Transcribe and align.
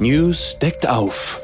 News 0.00 0.58
deckt 0.60 0.88
auf. 0.88 1.42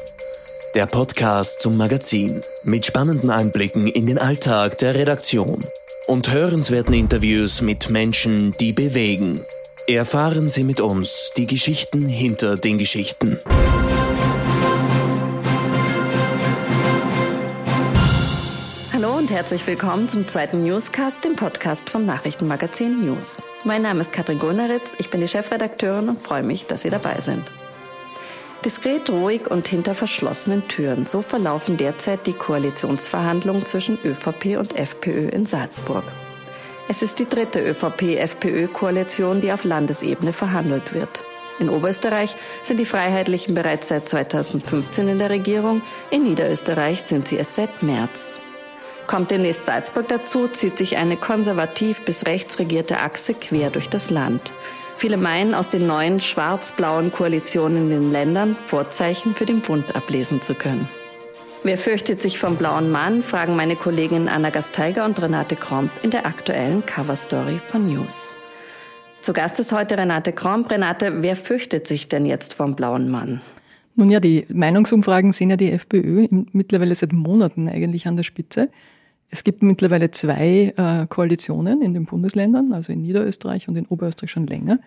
Der 0.75 0.85
Podcast 0.85 1.59
zum 1.59 1.75
Magazin 1.75 2.39
mit 2.63 2.85
spannenden 2.85 3.29
Einblicken 3.29 3.87
in 3.87 4.07
den 4.07 4.17
Alltag 4.17 4.77
der 4.77 4.95
Redaktion 4.95 5.65
und 6.07 6.31
hörenswerten 6.31 6.93
Interviews 6.93 7.61
mit 7.61 7.89
Menschen, 7.89 8.53
die 8.53 8.71
bewegen. 8.71 9.41
Erfahren 9.87 10.47
Sie 10.47 10.63
mit 10.63 10.79
uns 10.79 11.31
die 11.35 11.47
Geschichten 11.47 12.07
hinter 12.07 12.55
den 12.55 12.77
Geschichten. 12.77 13.39
Hallo 18.93 19.17
und 19.17 19.31
herzlich 19.31 19.67
willkommen 19.67 20.07
zum 20.07 20.29
zweiten 20.29 20.63
Newscast, 20.63 21.25
dem 21.25 21.35
Podcast 21.35 21.89
vom 21.89 22.05
Nachrichtenmagazin 22.05 23.05
News. 23.05 23.37
Mein 23.65 23.81
Name 23.81 23.99
ist 23.99 24.13
Katrin 24.13 24.39
Gunneritz, 24.39 24.95
ich 24.97 25.09
bin 25.09 25.19
die 25.19 25.27
Chefredakteurin 25.27 26.07
und 26.07 26.21
freue 26.21 26.43
mich, 26.43 26.65
dass 26.67 26.83
Sie 26.83 26.89
dabei 26.89 27.19
sind. 27.19 27.43
Diskret, 28.65 29.11
ruhig 29.11 29.51
und 29.51 29.67
hinter 29.67 29.93
verschlossenen 29.93 30.67
Türen. 30.67 31.05
So 31.05 31.21
verlaufen 31.21 31.77
derzeit 31.77 32.25
die 32.25 32.33
Koalitionsverhandlungen 32.33 33.63
zwischen 33.63 33.99
ÖVP 34.03 34.57
und 34.57 34.75
FPÖ 34.75 35.29
in 35.29 35.45
Salzburg. 35.45 36.03
Es 36.87 37.03
ist 37.03 37.19
die 37.19 37.29
dritte 37.29 37.59
ÖVP-FPÖ-Koalition, 37.61 39.41
die 39.41 39.51
auf 39.51 39.65
Landesebene 39.65 40.33
verhandelt 40.33 40.95
wird. 40.95 41.23
In 41.59 41.69
Oberösterreich 41.69 42.35
sind 42.63 42.79
die 42.79 42.85
Freiheitlichen 42.85 43.53
bereits 43.53 43.87
seit 43.87 44.09
2015 44.09 45.07
in 45.07 45.19
der 45.19 45.29
Regierung, 45.29 45.83
in 46.09 46.23
Niederösterreich 46.23 47.03
sind 47.03 47.27
sie 47.27 47.37
es 47.37 47.55
seit 47.55 47.83
März. 47.83 48.41
Kommt 49.07 49.29
demnächst 49.29 49.65
Salzburg 49.65 50.07
dazu, 50.07 50.47
zieht 50.47 50.79
sich 50.79 50.97
eine 50.97 51.17
konservativ 51.17 52.01
bis 52.01 52.25
rechts 52.25 52.57
regierte 52.57 52.99
Achse 52.99 53.35
quer 53.35 53.69
durch 53.69 53.89
das 53.89 54.09
Land. 54.09 54.53
Viele 54.97 55.17
meinen, 55.17 55.53
aus 55.53 55.69
den 55.69 55.87
neuen 55.87 56.21
schwarz-blauen 56.21 57.11
Koalitionen 57.11 57.85
in 57.85 57.89
den 57.89 58.11
Ländern 58.11 58.53
Vorzeichen 58.53 59.35
für 59.35 59.45
den 59.45 59.61
Bund 59.61 59.95
ablesen 59.95 60.41
zu 60.41 60.55
können. 60.55 60.87
Wer 61.63 61.77
fürchtet 61.77 62.21
sich 62.21 62.39
vom 62.39 62.55
blauen 62.55 62.91
Mann, 62.91 63.21
fragen 63.21 63.55
meine 63.55 63.75
Kolleginnen 63.75 64.29
Anna 64.29 64.51
Gasteiger 64.51 65.03
und 65.03 65.21
Renate 65.21 65.55
Kromp 65.55 65.91
in 66.03 66.11
der 66.11 66.25
aktuellen 66.25 66.85
Coverstory 66.85 67.59
von 67.67 67.91
News. 67.91 68.35
Zu 69.21 69.33
Gast 69.33 69.59
ist 69.59 69.71
heute 69.71 69.97
Renate 69.97 70.31
Kromp. 70.31 70.69
Renate, 70.71 71.23
wer 71.23 71.35
fürchtet 71.35 71.87
sich 71.87 72.07
denn 72.07 72.25
jetzt 72.25 72.53
vom 72.53 72.75
blauen 72.75 73.09
Mann? 73.09 73.41
Nun 73.95 74.11
ja, 74.11 74.19
die 74.19 74.45
Meinungsumfragen 74.53 75.31
sehen 75.31 75.49
ja 75.49 75.57
die 75.57 75.71
FPÖ 75.71 76.27
mittlerweile 76.51 76.93
seit 76.95 77.11
Monaten 77.11 77.67
eigentlich 77.67 78.07
an 78.07 78.15
der 78.15 78.23
Spitze. 78.23 78.69
Es 79.29 79.43
gibt 79.43 79.63
mittlerweile 79.63 80.11
zwei 80.11 80.73
äh, 80.77 81.07
Koalitionen 81.07 81.81
in 81.81 81.93
den 81.93 82.05
Bundesländern, 82.05 82.73
also 82.73 82.93
in 82.93 83.01
Niederösterreich 83.01 83.67
und 83.67 83.75
in 83.75 83.85
Oberösterreich 83.87 84.31
schon 84.31 84.47
länger. 84.47 84.79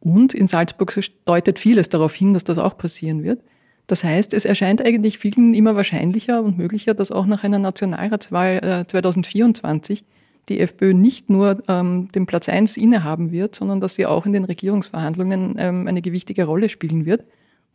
Und 0.00 0.34
in 0.34 0.48
Salzburg 0.48 0.98
deutet 1.24 1.58
vieles 1.58 1.88
darauf 1.88 2.14
hin, 2.14 2.34
dass 2.34 2.44
das 2.44 2.58
auch 2.58 2.76
passieren 2.76 3.22
wird. 3.22 3.40
Das 3.86 4.02
heißt, 4.02 4.34
es 4.34 4.44
erscheint 4.44 4.84
eigentlich 4.84 5.18
vielen 5.18 5.54
immer 5.54 5.76
wahrscheinlicher 5.76 6.42
und 6.42 6.58
möglicher, 6.58 6.94
dass 6.94 7.12
auch 7.12 7.26
nach 7.26 7.44
einer 7.44 7.58
Nationalratswahl 7.58 8.58
äh, 8.62 8.86
2024 8.86 10.04
die 10.48 10.60
FPÖ 10.60 10.92
nicht 10.92 11.30
nur 11.30 11.62
ähm, 11.68 12.08
den 12.12 12.26
Platz 12.26 12.48
eins 12.48 12.76
innehaben 12.76 13.32
wird, 13.32 13.54
sondern 13.54 13.80
dass 13.80 13.94
sie 13.94 14.06
auch 14.06 14.26
in 14.26 14.32
den 14.32 14.44
Regierungsverhandlungen 14.44 15.56
ähm, 15.58 15.88
eine 15.88 16.02
gewichtige 16.02 16.44
Rolle 16.44 16.68
spielen 16.68 17.04
wird. 17.04 17.24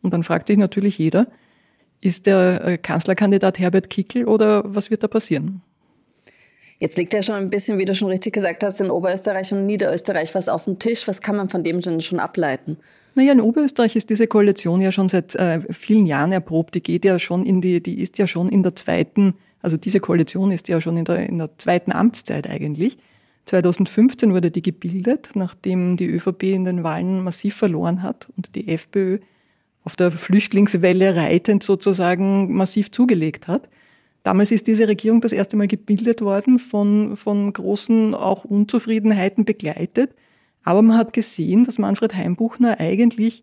Und 0.02 0.12
dann 0.12 0.22
fragt 0.22 0.48
sich 0.48 0.58
natürlich 0.58 0.98
jeder, 0.98 1.28
ist 2.00 2.26
der 2.26 2.64
äh, 2.64 2.78
Kanzlerkandidat 2.78 3.58
Herbert 3.58 3.88
Kickel 3.90 4.24
oder 4.24 4.62
was 4.66 4.90
wird 4.90 5.02
da 5.02 5.08
passieren? 5.08 5.62
Jetzt 6.82 6.98
liegt 6.98 7.14
ja 7.14 7.22
schon 7.22 7.36
ein 7.36 7.48
bisschen, 7.48 7.78
wie 7.78 7.84
du 7.84 7.94
schon 7.94 8.08
richtig 8.08 8.32
gesagt 8.32 8.64
hast, 8.64 8.80
in 8.80 8.90
Oberösterreich 8.90 9.52
und 9.52 9.66
Niederösterreich 9.66 10.34
was 10.34 10.48
auf 10.48 10.64
dem 10.64 10.80
Tisch. 10.80 11.06
Was 11.06 11.20
kann 11.20 11.36
man 11.36 11.48
von 11.48 11.62
dem 11.62 11.80
denn 11.80 12.00
schon 12.00 12.18
ableiten? 12.18 12.76
Naja, 13.14 13.30
in 13.30 13.40
Oberösterreich 13.40 13.94
ist 13.94 14.10
diese 14.10 14.26
Koalition 14.26 14.80
ja 14.80 14.90
schon 14.90 15.08
seit 15.08 15.36
äh, 15.36 15.60
vielen 15.70 16.06
Jahren 16.06 16.32
erprobt. 16.32 16.74
Die 16.74 16.82
geht 16.82 17.04
ja 17.04 17.20
schon 17.20 17.46
in 17.46 17.60
die, 17.60 17.80
die 17.80 18.02
ist 18.02 18.18
ja 18.18 18.26
schon 18.26 18.48
in 18.48 18.64
der 18.64 18.74
zweiten, 18.74 19.34
also 19.60 19.76
diese 19.76 20.00
Koalition 20.00 20.50
ist 20.50 20.66
ja 20.66 20.80
schon 20.80 20.96
in 20.96 21.04
der, 21.04 21.28
in 21.28 21.38
der 21.38 21.56
zweiten 21.56 21.92
Amtszeit 21.92 22.50
eigentlich. 22.50 22.98
2015 23.44 24.32
wurde 24.34 24.50
die 24.50 24.62
gebildet, 24.62 25.30
nachdem 25.34 25.96
die 25.96 26.06
ÖVP 26.06 26.42
in 26.42 26.64
den 26.64 26.82
Wahlen 26.82 27.22
massiv 27.22 27.54
verloren 27.54 28.02
hat 28.02 28.28
und 28.36 28.56
die 28.56 28.66
FPÖ 28.66 29.20
auf 29.84 29.94
der 29.94 30.10
Flüchtlingswelle 30.10 31.14
reitend 31.14 31.62
sozusagen 31.62 32.52
massiv 32.52 32.90
zugelegt 32.90 33.46
hat. 33.46 33.68
Damals 34.22 34.52
ist 34.52 34.66
diese 34.66 34.86
Regierung 34.86 35.20
das 35.20 35.32
erste 35.32 35.56
Mal 35.56 35.66
gebildet 35.66 36.20
worden, 36.20 36.58
von, 36.58 37.16
von 37.16 37.52
großen 37.52 38.14
auch 38.14 38.44
Unzufriedenheiten 38.44 39.44
begleitet. 39.44 40.14
Aber 40.62 40.82
man 40.82 40.96
hat 40.96 41.12
gesehen, 41.12 41.64
dass 41.64 41.78
Manfred 41.78 42.14
Heimbuchner 42.14 42.78
eigentlich 42.78 43.42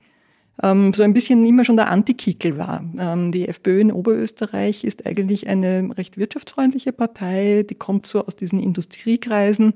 ähm, 0.63 0.94
so 0.94 1.03
ein 1.03 1.13
bisschen 1.13 1.45
immer 1.45 1.66
schon 1.66 1.78
der 1.78 1.89
Antikickel 1.89 2.57
war. 2.57 2.84
Ähm, 2.97 3.31
die 3.31 3.47
FPÖ 3.47 3.81
in 3.81 3.91
Oberösterreich 3.91 4.84
ist 4.84 5.06
eigentlich 5.06 5.47
eine 5.47 5.89
recht 5.97 6.18
wirtschaftsfreundliche 6.18 6.94
Partei, 6.94 7.66
die 7.69 7.75
kommt 7.75 8.06
so 8.06 8.25
aus 8.25 8.35
diesen 8.35 8.59
Industriekreisen, 8.59 9.73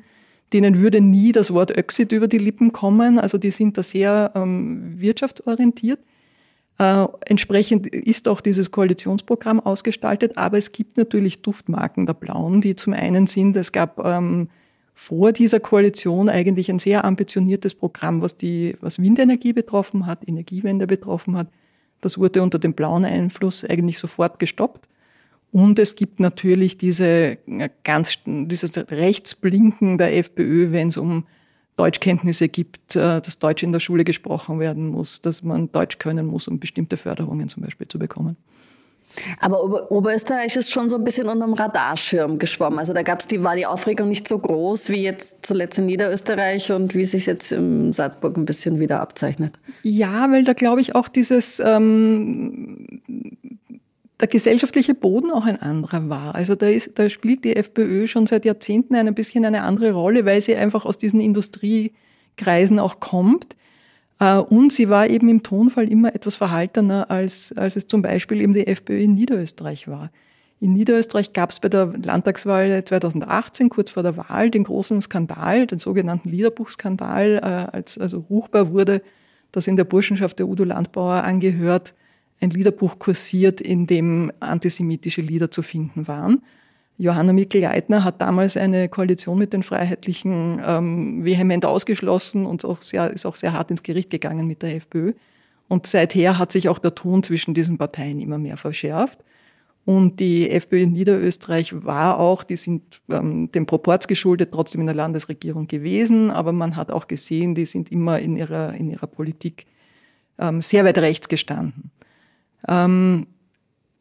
denen 0.54 0.80
würde 0.80 1.02
nie 1.02 1.32
das 1.32 1.54
Wort 1.54 1.76
Öxit 1.76 2.12
über 2.12 2.28
die 2.28 2.38
Lippen 2.38 2.72
kommen. 2.72 3.20
Also 3.20 3.38
die 3.38 3.52
sind 3.52 3.78
da 3.78 3.84
sehr 3.84 4.32
ähm, 4.36 4.94
wirtschaftsorientiert. 4.98 6.00
Äh, 6.80 7.08
entsprechend 7.26 7.88
ist 7.88 8.28
auch 8.28 8.42
dieses 8.42 8.72
Koalitionsprogramm 8.72 9.60
ausgestaltet, 9.60 10.38
aber 10.38 10.58
es 10.58 10.72
gibt 10.72 10.98
natürlich 10.98 11.42
Duftmarken 11.42 12.06
der 12.06 12.14
Blauen, 12.14 12.62
die 12.62 12.76
zum 12.76 12.94
einen 12.94 13.28
sind, 13.28 13.56
es 13.58 13.72
gab 13.72 14.04
ähm, 14.04 14.50
vor 14.94 15.32
dieser 15.32 15.60
Koalition 15.60 16.30
eigentlich 16.30 16.70
ein 16.70 16.80
sehr 16.80 17.04
ambitioniertes 17.06 17.76
Programm, 17.76 18.22
was 18.22 18.38
die, 18.38 18.76
was 18.80 19.02
Windenergie 19.02 19.54
betroffen 19.54 20.06
hat, 20.06 20.28
Energiewende 20.28 20.88
betroffen 20.88 21.36
hat. 21.36 21.48
Das 22.02 22.18
wurde 22.18 22.44
unter 22.44 22.60
dem 22.60 22.74
blauen 22.74 23.06
Einfluss 23.06 23.64
eigentlich 23.64 23.98
sofort 23.98 24.40
gestoppt. 24.40 24.88
Und 25.52 25.78
es 25.78 25.96
gibt 25.96 26.20
natürlich 26.20 26.78
diese 26.78 27.38
äh, 27.48 27.70
ganz, 27.84 28.18
dieses 28.26 28.76
Rechtsblinken 28.76 29.98
der 29.98 30.18
FPÖ, 30.18 30.72
wenn 30.72 30.88
es 30.88 30.98
um 30.98 31.26
Deutschkenntnisse 31.76 32.50
gibt, 32.50 32.96
äh, 32.96 33.22
dass 33.22 33.40
Deutsch 33.40 33.64
in 33.64 33.72
der 33.72 33.80
Schule 33.80 34.04
gesprochen 34.04 34.60
werden 34.60 34.88
muss, 34.88 35.22
dass 35.22 35.44
man 35.44 35.72
Deutsch 35.72 35.98
können 35.98 36.28
muss, 36.28 36.48
um 36.48 36.60
bestimmte 36.60 36.98
Förderungen 36.98 37.50
zum 37.50 37.64
Beispiel 37.64 37.88
zu 37.88 38.00
bekommen. 38.00 38.38
Aber 39.40 39.64
Ober 39.64 39.92
Oberösterreich 39.92 40.56
ist 40.56 40.72
schon 40.72 40.90
so 40.90 40.96
ein 40.96 41.04
bisschen 41.04 41.30
unter 41.30 41.46
dem 41.46 41.54
Radarschirm 41.54 42.40
geschwommen. 42.40 42.80
Also 42.80 42.94
da 42.94 43.04
gab's 43.04 43.28
die, 43.28 43.44
war 43.44 43.56
die 43.56 43.66
Aufregung 43.66 44.10
nicht 44.10 44.28
so 44.28 44.40
groß 44.40 44.90
wie 44.90 45.04
jetzt 45.04 45.46
zuletzt 45.46 45.78
in 45.78 45.86
Niederösterreich 45.86 46.72
und 46.72 46.96
wie 46.96 47.06
sich 47.06 47.26
jetzt 47.26 47.52
in 47.52 47.94
Salzburg 47.94 48.38
ein 48.38 48.46
bisschen 48.46 48.80
wieder 48.80 49.02
abzeichnet. 49.02 49.60
Ja, 49.84 50.32
weil 50.32 50.44
da 50.44 50.54
glaube 50.54 50.82
ich 50.82 50.96
auch 50.96 51.08
dieses 51.08 51.60
ähm, 51.60 53.02
der 54.20 54.28
gesellschaftliche 54.28 54.94
Boden 54.94 55.32
auch 55.32 55.46
ein 55.46 55.62
anderer 55.62 56.10
war. 56.10 56.36
Also 56.36 56.56
da, 56.56 56.68
ist, 56.68 56.98
da 57.00 57.10
spielt 57.10 57.44
die 57.44 57.56
FPÖ 57.56 58.08
schon 58.08 58.26
seit 58.26 58.46
Jahrzehnten 58.46 58.96
ein 58.96 59.16
bisschen 59.16 59.46
eine 59.46 59.64
andere 59.64 59.92
Rolle, 59.92 60.26
weil 60.26 60.42
sie 60.42 60.56
einfach 60.56 60.86
aus 60.86 60.98
diesen 60.98 61.20
Industriekreisen 61.20 62.80
auch 62.80 63.00
kommt. 63.00 63.56
Äh, 64.20 64.38
und 64.38 64.72
sie 64.72 64.90
war 64.90 65.08
eben 65.08 65.30
im 65.30 65.44
Tonfall 65.44 65.90
immer 65.90 66.14
etwas 66.14 66.36
verhaltener, 66.36 67.10
als, 67.10 67.54
als 67.58 67.76
es 67.76 67.88
zum 67.88 68.02
Beispiel 68.02 68.42
eben 68.42 68.54
die 68.54 68.68
FPÖ 68.68 69.02
in 69.02 69.16
Niederösterreich 69.16 69.88
war. 69.88 70.12
In 70.60 70.74
Niederösterreich 70.74 71.34
gab 71.34 71.50
es 71.50 71.60
bei 71.60 71.68
der 71.68 71.88
Landtagswahl 72.02 72.86
2018, 72.86 73.68
kurz 73.68 73.90
vor 73.90 74.04
der 74.04 74.16
Wahl, 74.16 74.50
den 74.50 74.64
großen 74.64 75.02
Skandal, 75.02 75.68
den 75.68 75.80
sogenannten 75.80 76.30
Liederbuchskandal, 76.30 77.42
äh, 77.44 77.76
als 77.76 77.98
also 77.98 78.20
ruchbar 78.30 78.70
wurde, 78.70 79.02
dass 79.52 79.68
in 79.68 79.76
der 79.76 79.84
Burschenschaft 79.84 80.40
der 80.40 80.48
Udo 80.48 80.64
Landbauer 80.64 81.24
angehört, 81.24 81.94
ein 82.44 82.50
Liederbuch 82.50 83.00
kursiert, 83.00 83.62
in 83.62 83.88
dem 83.88 84.32
antisemitische 84.40 85.22
Lieder 85.22 85.50
zu 85.50 85.62
finden 85.62 86.08
waren. 86.08 86.42
Johanna 86.98 87.34
Mikl-Leitner 87.34 88.04
hat 88.04 88.22
damals 88.22 88.56
eine 88.56 88.88
Koalition 88.88 89.40
mit 89.40 89.54
den 89.54 89.64
Freiheitlichen 89.64 90.62
ähm, 90.64 91.26
vehement 91.26 91.66
ausgeschlossen 91.66 92.46
und 92.46 92.64
auch 92.66 92.82
sehr, 92.82 93.10
ist 93.12 93.26
auch 93.26 93.36
sehr 93.36 93.54
hart 93.54 93.72
ins 93.72 93.82
Gericht 93.82 94.12
gegangen 94.12 94.46
mit 94.46 94.62
der 94.62 94.76
FPÖ. 94.76 95.14
Und 95.68 95.88
seither 95.88 96.38
hat 96.38 96.52
sich 96.52 96.70
auch 96.70 96.78
der 96.78 96.94
Ton 96.94 97.24
zwischen 97.24 97.54
diesen 97.54 97.78
Parteien 97.78 98.20
immer 98.20 98.38
mehr 98.38 98.58
verschärft. 98.58 99.20
Und 99.86 100.20
die 100.20 100.50
FPÖ 100.50 100.84
in 100.84 100.94
Niederösterreich 100.94 101.84
war 101.84 102.20
auch, 102.20 102.44
die 102.44 102.56
sind 102.56 103.02
ähm, 103.10 103.52
dem 103.52 103.66
Proports 103.66 104.08
geschuldet, 104.08 104.52
trotzdem 104.54 104.82
in 104.82 104.88
der 104.88 104.96
Landesregierung 104.96 105.68
gewesen, 105.68 106.32
aber 106.32 106.54
man 106.54 106.76
hat 106.78 106.92
auch 106.92 107.08
gesehen, 107.08 107.54
die 107.54 107.66
sind 107.66 107.92
immer 107.92 108.20
in 108.20 108.38
ihrer, 108.38 108.74
in 108.76 108.90
ihrer 108.90 109.08
Politik 109.08 109.66
ähm, 110.38 110.62
sehr 110.62 110.86
weit 110.86 111.00
rechts 111.00 111.28
gestanden. 111.28 111.92
Ähm, 112.68 113.28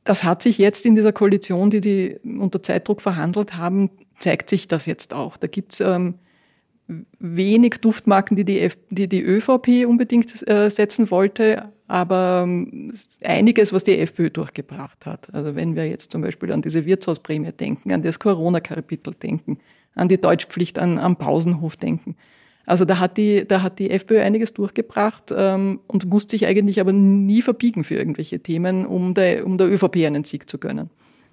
das 0.05 0.25
hat 0.25 0.43
sich 0.43 0.59
jetzt 0.59 0.85
in 0.85 0.95
dieser 0.95 1.13
Koalition, 1.13 1.71
die 1.71 1.81
die 1.81 2.19
unter 2.25 2.63
Zeitdruck 2.63 3.01
verhandelt 3.01 3.57
haben, 3.57 3.91
zeigt 4.19 4.51
sich 4.51 4.69
das 4.69 4.87
jetzt 4.87 5.15
auch. 5.15 5.37
Da 5.37 5.47
gibt's 5.47 5.81
ähm, 5.81 6.15
wenig 7.19 7.81
Duftmarken, 7.81 8.37
die 8.37 8.45
die, 8.45 8.61
F 8.61 8.77
die, 8.91 9.09
die 9.09 9.23
ÖVP 9.23 9.87
unbedingt 9.87 10.47
äh, 10.49 10.69
setzen 10.71 11.11
wollte, 11.11 11.73
aber 11.87 12.43
ähm, 12.45 12.93
einiges, 13.23 13.73
was 13.73 13.85
die 13.85 13.99
FPÖ 13.99 14.31
durchgebracht 14.31 15.07
hat. 15.07 15.33
Also 15.35 15.55
wenn 15.55 15.77
wir 15.77 15.89
jetzt 15.89 16.11
zum 16.11 16.23
Beispiel 16.23 16.53
an 16.53 16.63
diese 16.63 16.85
Wirtshausprämie 16.85 17.53
denken, 17.53 17.93
an 17.93 18.03
das 18.03 18.19
Corona-Kapitel 18.19 19.15
denken, 19.15 19.59
an 19.95 20.09
die 20.09 20.21
Deutschpflicht 20.21 20.79
an, 20.79 20.99
am 20.99 21.17
Pausenhof 21.17 21.77
denken. 21.77 22.17
Also 22.65 22.85
da 22.85 22.99
hat 22.99 23.17
die, 23.17 23.47
da 23.47 23.63
hat 23.63 23.79
die 23.79 23.91
FPÖ 23.91 24.21
einiges 24.21 24.55
durchgebracht 24.55 25.33
ähm, 25.37 25.81
und 25.89 26.07
musste 26.07 26.31
sich 26.31 26.47
eigentlich 26.47 26.81
aber 26.81 26.93
nie 26.93 27.43
verbiegen 27.43 27.85
für 27.85 27.95
irgendwelche 27.95 28.41
Themen, 28.41 28.87
um 28.87 29.15
der, 29.15 29.45
um 29.47 29.59
der 29.59 29.69
ÖVP 29.69 29.97
einen 30.07 30.25
Sieg 30.25 30.49
zu 30.49 30.59
gönnen. 30.59 30.91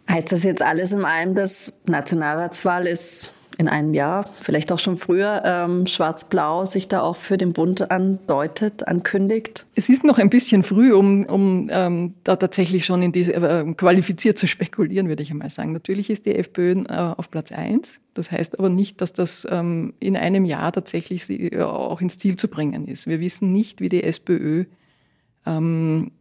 Heißt 0.10 0.32
das 0.32 0.44
jetzt 0.44 0.64
alles 0.64 0.92
in 0.92 1.06
allem, 1.06 1.36
dass 1.36 1.82
Nationalratswahl 1.86 2.88
ist 2.88 3.30
in 3.60 3.68
einem 3.68 3.94
Jahr, 3.94 4.26
vielleicht 4.40 4.72
auch 4.72 4.80
schon 4.80 4.96
früher, 4.96 5.44
ähm, 5.44 5.86
Schwarz-Blau 5.86 6.64
sich 6.64 6.88
da 6.88 7.02
auch 7.02 7.18
für 7.18 7.38
den 7.38 7.52
Bund 7.52 7.92
andeutet, 7.92 8.88
ankündigt? 8.88 9.66
Es 9.76 9.90
ist 9.90 10.06
noch 10.06 10.18
ein 10.18 10.30
bisschen 10.30 10.64
früh, 10.64 10.94
um, 10.94 11.26
um 11.26 11.68
ähm, 11.70 12.14
da 12.24 12.38
tatsächlich 12.38 12.86
schon 12.86 13.02
in 13.02 13.12
diese, 13.12 13.34
äh, 13.34 13.74
qualifiziert 13.74 14.38
zu 14.38 14.48
spekulieren, 14.48 15.10
würde 15.10 15.24
ich 15.24 15.32
einmal 15.32 15.50
sagen. 15.50 15.74
Natürlich 15.74 16.10
ist 16.10 16.26
die 16.26 16.36
FPÖ 16.36 16.86
äh, 16.88 16.94
auf 17.18 17.30
Platz 17.30 17.52
eins. 17.52 18.00
Das 18.14 18.32
heißt 18.32 18.58
aber 18.58 18.70
nicht, 18.70 19.02
dass 19.02 19.12
das 19.12 19.46
ähm, 19.52 19.94
in 20.00 20.16
einem 20.16 20.46
Jahr 20.46 20.72
tatsächlich 20.72 21.26
sie, 21.26 21.52
äh, 21.52 21.62
auch 21.62 22.00
ins 22.00 22.18
Ziel 22.18 22.38
zu 22.38 22.48
bringen 22.48 22.88
ist. 22.88 23.08
Wir 23.08 23.20
wissen 23.20 23.52
nicht, 23.52 23.82
wie 23.82 23.90
die 23.90 24.04
SPÖ 24.04 24.66
ähm, 25.46 26.12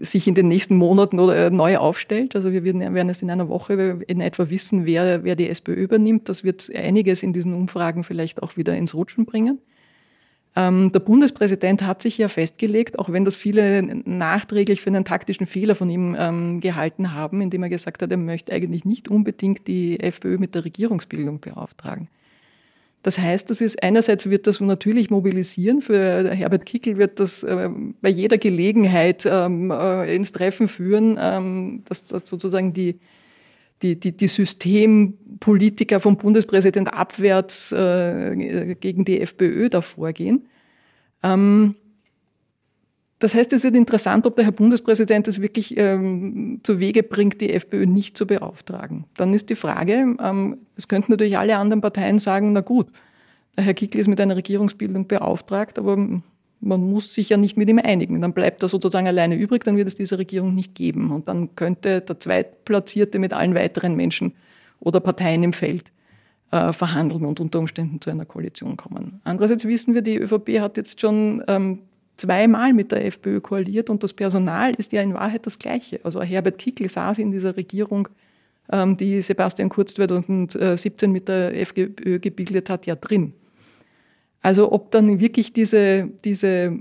sich 0.00 0.28
in 0.28 0.34
den 0.34 0.48
nächsten 0.48 0.76
Monaten 0.76 1.18
oder 1.18 1.46
äh, 1.46 1.50
neu 1.50 1.78
aufstellt. 1.78 2.36
Also 2.36 2.52
wir 2.52 2.64
werden 2.64 3.08
es 3.08 3.22
in 3.22 3.30
einer 3.30 3.48
Woche 3.48 3.98
in 4.06 4.20
etwa 4.20 4.50
wissen, 4.50 4.86
wer, 4.86 5.24
wer 5.24 5.36
die 5.36 5.48
SPÖ 5.48 5.74
übernimmt. 5.74 6.28
Das 6.28 6.44
wird 6.44 6.70
einiges 6.74 7.22
in 7.22 7.32
diesen 7.32 7.54
Umfragen 7.54 8.04
vielleicht 8.04 8.42
auch 8.42 8.56
wieder 8.56 8.76
ins 8.76 8.94
Rutschen 8.94 9.26
bringen. 9.26 9.58
Ähm, 10.56 10.90
der 10.92 11.00
Bundespräsident 11.00 11.86
hat 11.86 12.02
sich 12.02 12.18
ja 12.18 12.28
festgelegt, 12.28 12.98
auch 12.98 13.10
wenn 13.12 13.24
das 13.24 13.36
viele 13.36 13.82
nachträglich 14.04 14.80
für 14.80 14.90
einen 14.90 15.04
taktischen 15.04 15.46
Fehler 15.46 15.76
von 15.76 15.88
ihm 15.88 16.16
ähm, 16.18 16.60
gehalten 16.60 17.14
haben, 17.14 17.40
indem 17.40 17.62
er 17.62 17.68
gesagt 17.68 18.02
hat, 18.02 18.10
er 18.10 18.16
möchte 18.16 18.52
eigentlich 18.52 18.84
nicht 18.84 19.08
unbedingt 19.08 19.68
die 19.68 20.00
FPÖ 20.00 20.38
mit 20.38 20.54
der 20.54 20.64
Regierungsbildung 20.64 21.40
beauftragen. 21.40 22.08
Das 23.02 23.18
heißt, 23.18 23.48
dass 23.48 23.60
wir 23.60 23.66
es 23.66 23.78
einerseits 23.78 24.28
wird 24.28 24.46
das 24.46 24.60
natürlich 24.60 25.08
mobilisieren. 25.08 25.80
Für 25.80 26.30
Herbert 26.34 26.66
Kickel 26.66 26.98
wird 26.98 27.18
das 27.18 27.42
äh, 27.42 27.70
bei 28.02 28.10
jeder 28.10 28.36
Gelegenheit 28.36 29.24
ähm, 29.24 29.70
äh, 29.70 30.14
ins 30.14 30.32
Treffen 30.32 30.68
führen, 30.68 31.18
ähm, 31.18 31.82
dass, 31.88 32.08
dass 32.08 32.28
sozusagen 32.28 32.74
die, 32.74 33.00
die, 33.82 33.98
die, 33.98 34.14
die 34.14 34.28
Systempolitiker 34.28 35.98
vom 36.00 36.18
Bundespräsident 36.18 36.92
abwärts 36.92 37.72
äh, 37.72 38.76
gegen 38.78 39.06
die 39.06 39.22
FPÖ 39.22 39.70
da 39.70 39.80
vorgehen. 39.80 40.46
Ähm, 41.22 41.76
das 43.20 43.34
heißt, 43.34 43.52
es 43.52 43.62
wird 43.64 43.76
interessant, 43.76 44.26
ob 44.26 44.36
der 44.36 44.46
Herr 44.46 44.52
Bundespräsident 44.52 45.28
es 45.28 45.42
wirklich 45.42 45.76
ähm, 45.76 46.60
zu 46.62 46.80
Wege 46.80 47.02
bringt, 47.02 47.40
die 47.42 47.52
FPÖ 47.52 47.84
nicht 47.84 48.16
zu 48.16 48.26
beauftragen. 48.26 49.04
Dann 49.16 49.34
ist 49.34 49.50
die 49.50 49.54
Frage, 49.54 50.16
ähm, 50.20 50.56
es 50.74 50.88
könnten 50.88 51.12
natürlich 51.12 51.36
alle 51.36 51.58
anderen 51.58 51.82
Parteien 51.82 52.18
sagen, 52.18 52.54
na 52.54 52.62
gut, 52.62 52.88
der 53.58 53.64
Herr 53.64 53.74
Kickl 53.74 53.98
ist 53.98 54.08
mit 54.08 54.20
einer 54.22 54.36
Regierungsbildung 54.36 55.06
beauftragt, 55.06 55.78
aber 55.78 55.98
man 56.60 56.80
muss 56.90 57.14
sich 57.14 57.28
ja 57.28 57.36
nicht 57.36 57.58
mit 57.58 57.68
ihm 57.68 57.78
einigen. 57.78 58.22
Dann 58.22 58.32
bleibt 58.32 58.62
er 58.62 58.70
sozusagen 58.70 59.06
alleine 59.06 59.36
übrig, 59.36 59.64
dann 59.64 59.76
wird 59.76 59.88
es 59.88 59.96
diese 59.96 60.18
Regierung 60.18 60.54
nicht 60.54 60.74
geben. 60.74 61.10
Und 61.10 61.28
dann 61.28 61.54
könnte 61.56 62.00
der 62.00 62.18
Zweitplatzierte 62.18 63.18
mit 63.18 63.34
allen 63.34 63.54
weiteren 63.54 63.96
Menschen 63.96 64.32
oder 64.78 64.98
Parteien 65.00 65.42
im 65.42 65.52
Feld 65.52 65.92
äh, 66.52 66.72
verhandeln 66.72 67.26
und 67.26 67.38
unter 67.38 67.58
Umständen 67.58 68.00
zu 68.00 68.08
einer 68.08 68.24
Koalition 68.24 68.78
kommen. 68.78 69.20
Andererseits 69.24 69.66
wissen 69.66 69.92
wir, 69.92 70.00
die 70.00 70.16
ÖVP 70.16 70.60
hat 70.60 70.78
jetzt 70.78 71.02
schon 71.02 71.42
ähm, 71.48 71.80
zweimal 72.20 72.72
mit 72.72 72.92
der 72.92 73.04
FPÖ 73.06 73.40
koaliert 73.40 73.90
und 73.90 74.02
das 74.02 74.12
Personal 74.12 74.74
ist 74.74 74.92
ja 74.92 75.02
in 75.02 75.14
Wahrheit 75.14 75.46
das 75.46 75.58
gleiche. 75.58 76.00
Also 76.04 76.22
Herbert 76.22 76.58
Kickl 76.58 76.88
saß 76.88 77.18
in 77.18 77.30
dieser 77.30 77.56
Regierung, 77.56 78.08
ähm, 78.70 78.96
die 78.96 79.20
Sebastian 79.20 79.68
Kurz 79.68 79.94
2017 79.94 81.10
mit 81.10 81.28
der 81.28 81.58
FPÖ 81.58 82.18
gebildet 82.18 82.70
hat, 82.70 82.86
ja 82.86 82.94
drin. 82.94 83.32
Also 84.42 84.72
ob 84.72 84.90
dann 84.90 85.20
wirklich 85.20 85.52
diese, 85.52 86.08
diese 86.24 86.72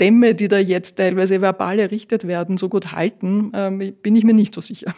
Dämme, 0.00 0.34
die 0.34 0.48
da 0.48 0.58
jetzt 0.58 0.96
teilweise 0.96 1.40
verbal 1.40 1.78
errichtet 1.78 2.26
werden, 2.26 2.56
so 2.56 2.68
gut 2.68 2.92
halten, 2.92 3.52
ähm, 3.54 3.94
bin 4.02 4.16
ich 4.16 4.24
mir 4.24 4.34
nicht 4.34 4.54
so 4.54 4.60
sicher. 4.60 4.94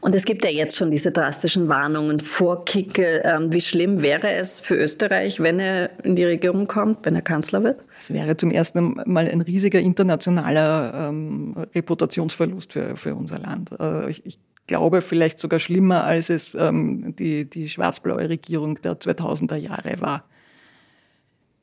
Und 0.00 0.14
es 0.14 0.24
gibt 0.24 0.44
ja 0.44 0.50
jetzt 0.50 0.76
schon 0.76 0.90
diese 0.90 1.10
drastischen 1.10 1.68
Warnungen 1.68 2.20
vor 2.20 2.64
Kickel. 2.64 3.22
Ähm, 3.24 3.52
wie 3.52 3.60
schlimm 3.60 4.02
wäre 4.02 4.32
es 4.32 4.60
für 4.60 4.76
Österreich, 4.76 5.40
wenn 5.40 5.60
er 5.60 5.90
in 6.04 6.16
die 6.16 6.24
Regierung 6.24 6.66
kommt, 6.66 7.04
wenn 7.04 7.14
er 7.14 7.22
Kanzler 7.22 7.62
wird? 7.62 7.80
Es 7.98 8.12
wäre 8.12 8.36
zum 8.36 8.50
ersten 8.50 9.00
Mal 9.06 9.28
ein 9.28 9.40
riesiger 9.40 9.80
internationaler 9.80 11.08
ähm, 11.08 11.54
Reputationsverlust 11.74 12.72
für, 12.72 12.96
für 12.96 13.14
unser 13.14 13.38
Land. 13.38 13.70
Äh, 13.78 14.10
ich, 14.10 14.24
ich, 14.26 14.38
glaube 14.68 15.00
vielleicht 15.00 15.40
sogar 15.40 15.58
schlimmer, 15.58 16.04
als 16.04 16.28
es 16.28 16.54
ähm, 16.54 17.16
die, 17.18 17.48
die 17.48 17.68
schwarz-blaue 17.68 18.28
Regierung 18.28 18.80
der 18.82 19.00
2000er 19.00 19.56
Jahre 19.56 20.00
war. 20.00 20.24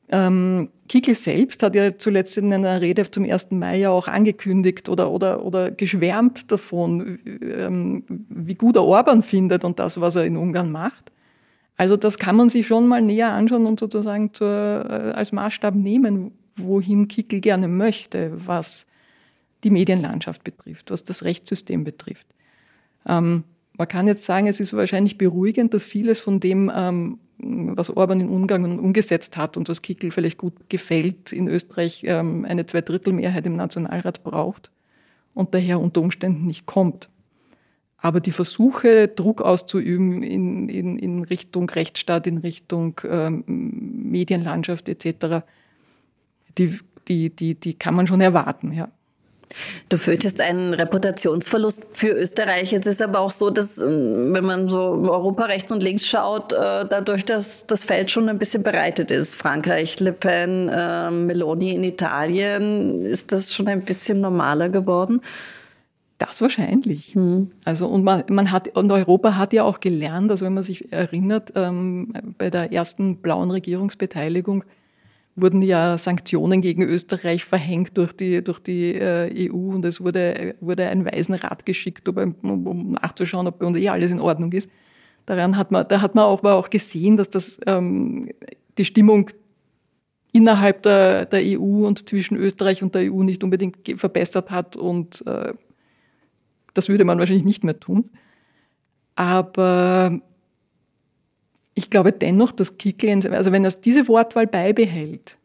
Ähm, 0.08 0.68
Kickl 0.88 1.14
selbst 1.14 1.62
hat 1.62 1.74
ja 1.74 1.98
zuletzt 1.98 2.36
in 2.38 2.52
einer 2.52 2.80
Rede 2.80 3.10
zum 3.10 3.24
1. 3.24 3.50
Mai 3.50 3.78
ja 3.78 3.90
auch 3.90 4.06
angekündigt 4.06 4.88
oder, 4.88 5.10
oder, 5.10 5.44
oder 5.44 5.70
geschwärmt 5.70 6.50
davon, 6.52 7.18
ähm, 7.40 8.04
wie 8.28 8.54
gut 8.54 8.76
er 8.76 8.84
Orban 8.84 9.22
findet 9.22 9.64
und 9.64 9.80
das, 9.80 10.00
was 10.00 10.16
er 10.16 10.24
in 10.24 10.36
Ungarn 10.36 10.70
macht. 10.70 11.10
Also 11.76 11.96
das 11.96 12.18
kann 12.18 12.36
man 12.36 12.48
sich 12.48 12.66
schon 12.66 12.86
mal 12.86 13.02
näher 13.02 13.32
anschauen 13.32 13.66
und 13.66 13.80
sozusagen 13.80 14.32
zur, 14.32 14.48
äh, 14.48 15.12
als 15.12 15.32
Maßstab 15.32 15.74
nehmen, 15.74 16.32
wohin 16.56 17.08
Kickl 17.08 17.40
gerne 17.40 17.68
möchte, 17.68 18.32
was 18.34 18.86
die 19.64 19.70
Medienlandschaft 19.70 20.44
betrifft, 20.44 20.90
was 20.90 21.04
das 21.04 21.24
Rechtssystem 21.24 21.84
betrifft. 21.84 22.26
Ähm, 23.06 23.44
man 23.76 23.88
kann 23.88 24.06
jetzt 24.06 24.24
sagen, 24.24 24.46
es 24.46 24.60
ist 24.60 24.72
wahrscheinlich 24.74 25.18
beruhigend, 25.18 25.74
dass 25.74 25.84
vieles 25.84 26.20
von 26.20 26.40
dem 26.40 26.70
ähm, 26.74 27.18
was 27.38 27.90
Orban 27.90 28.20
in 28.20 28.28
Ungarn 28.28 28.78
umgesetzt 28.78 29.36
hat 29.36 29.56
und 29.56 29.68
was 29.68 29.82
Kickl 29.82 30.10
vielleicht 30.10 30.38
gut 30.38 30.54
gefällt, 30.68 31.32
in 31.32 31.48
Österreich 31.48 32.02
ähm, 32.06 32.44
eine 32.48 32.66
Zweidrittelmehrheit 32.66 33.46
im 33.46 33.56
Nationalrat 33.56 34.24
braucht 34.24 34.70
und 35.34 35.54
daher 35.54 35.80
unter 35.80 36.00
Umständen 36.00 36.46
nicht 36.46 36.66
kommt. 36.66 37.08
Aber 37.98 38.20
die 38.20 38.32
Versuche, 38.32 39.08
Druck 39.08 39.42
auszuüben 39.42 40.22
in, 40.22 40.68
in, 40.68 40.98
in 40.98 41.24
Richtung 41.24 41.68
Rechtsstaat, 41.68 42.26
in 42.26 42.38
Richtung 42.38 43.00
ähm, 43.08 43.44
Medienlandschaft 43.46 44.88
etc., 44.88 45.44
die, 46.58 46.78
die, 47.08 47.30
die, 47.30 47.54
die 47.54 47.74
kann 47.74 47.94
man 47.94 48.06
schon 48.06 48.20
erwarten, 48.20 48.72
ja. 48.72 48.88
Du 49.88 49.96
fürchtest 49.96 50.40
einen 50.40 50.74
Reputationsverlust 50.74 51.86
für 51.92 52.08
Österreich. 52.08 52.72
Jetzt 52.72 52.86
ist 52.86 53.00
aber 53.00 53.20
auch 53.20 53.30
so, 53.30 53.50
dass, 53.50 53.78
ähm, 53.78 54.34
wenn 54.34 54.44
man 54.44 54.68
so 54.68 54.78
Europa 54.78 55.44
rechts 55.44 55.70
und 55.70 55.82
links 55.82 56.06
schaut, 56.06 56.52
äh, 56.52 56.84
dadurch, 56.88 57.24
dass 57.24 57.66
das 57.66 57.84
Feld 57.84 58.10
schon 58.10 58.28
ein 58.28 58.38
bisschen 58.38 58.62
bereitet 58.62 59.10
ist. 59.10 59.34
Frankreich, 59.34 60.00
Le 60.00 60.12
Pen, 60.12 60.68
äh, 60.68 61.10
Meloni 61.10 61.72
in 61.72 61.84
Italien, 61.84 63.04
ist 63.04 63.32
das 63.32 63.54
schon 63.54 63.68
ein 63.68 63.82
bisschen 63.82 64.20
normaler 64.20 64.68
geworden? 64.68 65.20
Das 66.18 66.40
wahrscheinlich. 66.40 67.14
Hm. 67.14 67.50
Also 67.64 67.86
und 67.86 68.02
man, 68.02 68.24
man 68.28 68.50
hat 68.50 68.68
und 68.76 68.90
Europa 68.90 69.36
hat 69.36 69.52
ja 69.52 69.64
auch 69.64 69.80
gelernt, 69.80 70.30
also 70.30 70.46
wenn 70.46 70.54
man 70.54 70.62
sich 70.62 70.90
erinnert, 70.92 71.52
ähm, 71.54 72.12
bei 72.38 72.48
der 72.48 72.72
ersten 72.72 73.18
blauen 73.18 73.50
Regierungsbeteiligung 73.50 74.64
wurden 75.36 75.60
ja 75.60 75.98
Sanktionen 75.98 76.62
gegen 76.62 76.82
Österreich 76.82 77.44
verhängt 77.44 77.96
durch 77.98 78.12
die, 78.12 78.42
durch 78.42 78.58
die 78.58 78.94
äh, 78.94 79.50
EU 79.50 79.74
und 79.74 79.84
es 79.84 80.00
wurde, 80.00 80.56
wurde 80.60 80.88
ein 80.88 81.04
Waisenrat 81.04 81.66
geschickt, 81.66 82.08
um, 82.08 82.34
um 82.42 82.92
nachzuschauen, 82.92 83.46
ob 83.46 83.58
bei 83.58 83.66
uns 83.66 83.78
eh 83.78 83.90
alles 83.90 84.10
in 84.10 84.20
Ordnung 84.20 84.50
ist. 84.52 84.70
Daran 85.26 85.56
hat 85.56 85.70
man, 85.70 85.86
da 85.86 86.00
hat 86.00 86.14
man 86.14 86.24
auch, 86.24 86.38
aber 86.38 86.54
auch 86.54 86.70
gesehen, 86.70 87.18
dass 87.18 87.28
das 87.28 87.60
ähm, 87.66 88.30
die 88.78 88.84
Stimmung 88.86 89.30
innerhalb 90.32 90.82
der, 90.82 91.26
der 91.26 91.40
EU 91.42 91.86
und 91.86 92.08
zwischen 92.08 92.36
Österreich 92.36 92.82
und 92.82 92.94
der 92.94 93.12
EU 93.12 93.22
nicht 93.22 93.44
unbedingt 93.44 93.76
verbessert 93.96 94.50
hat 94.50 94.76
und 94.76 95.26
äh, 95.26 95.52
das 96.72 96.88
würde 96.88 97.04
man 97.04 97.18
wahrscheinlich 97.18 97.44
nicht 97.44 97.64
mehr 97.64 97.78
tun. 97.78 98.10
Aber 99.14 100.20
ich 101.76 101.90
glaube 101.90 102.10
dennoch, 102.10 102.52
dass 102.52 102.78
Kickl, 102.78 103.08
also 103.32 103.52
wenn 103.52 103.64
er 103.64 103.70
diese 103.70 104.08
Wortwahl 104.08 104.46
beibehält, 104.46 105.36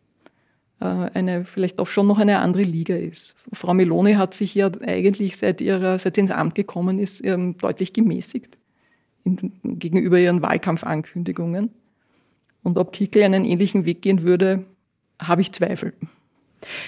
äh, 0.80 0.86
eine, 0.86 1.44
vielleicht 1.44 1.78
auch 1.78 1.86
schon 1.86 2.08
noch 2.08 2.20
eine 2.20 2.40
andere 2.40 2.64
Liga 2.64 2.96
ist. 2.96 3.36
Frau 3.52 3.74
Meloni 3.74 4.14
hat 4.14 4.34
sich 4.34 4.56
ja 4.56 4.72
eigentlich 4.82 5.38
seit 5.38 5.60
ihrer, 5.60 6.00
seit 6.00 6.16
sie 6.16 6.22
ins 6.22 6.32
Amt 6.32 6.56
gekommen 6.56 7.00
ist, 7.00 7.24
ähm, 7.26 7.58
deutlich 7.58 7.92
gemäßigt 7.92 8.58
in, 9.26 9.52
gegenüber 9.64 10.18
ihren 10.20 10.42
Wahlkampfankündigungen. 10.42 11.70
Und 12.64 12.78
ob 12.78 12.94
Kickl 12.94 13.24
einen 13.24 13.44
ähnlichen 13.44 13.86
Weg 13.86 14.02
gehen 14.02 14.24
würde, 14.24 14.64
habe 15.20 15.42
ich 15.42 15.52
Zweifel. 15.52 15.94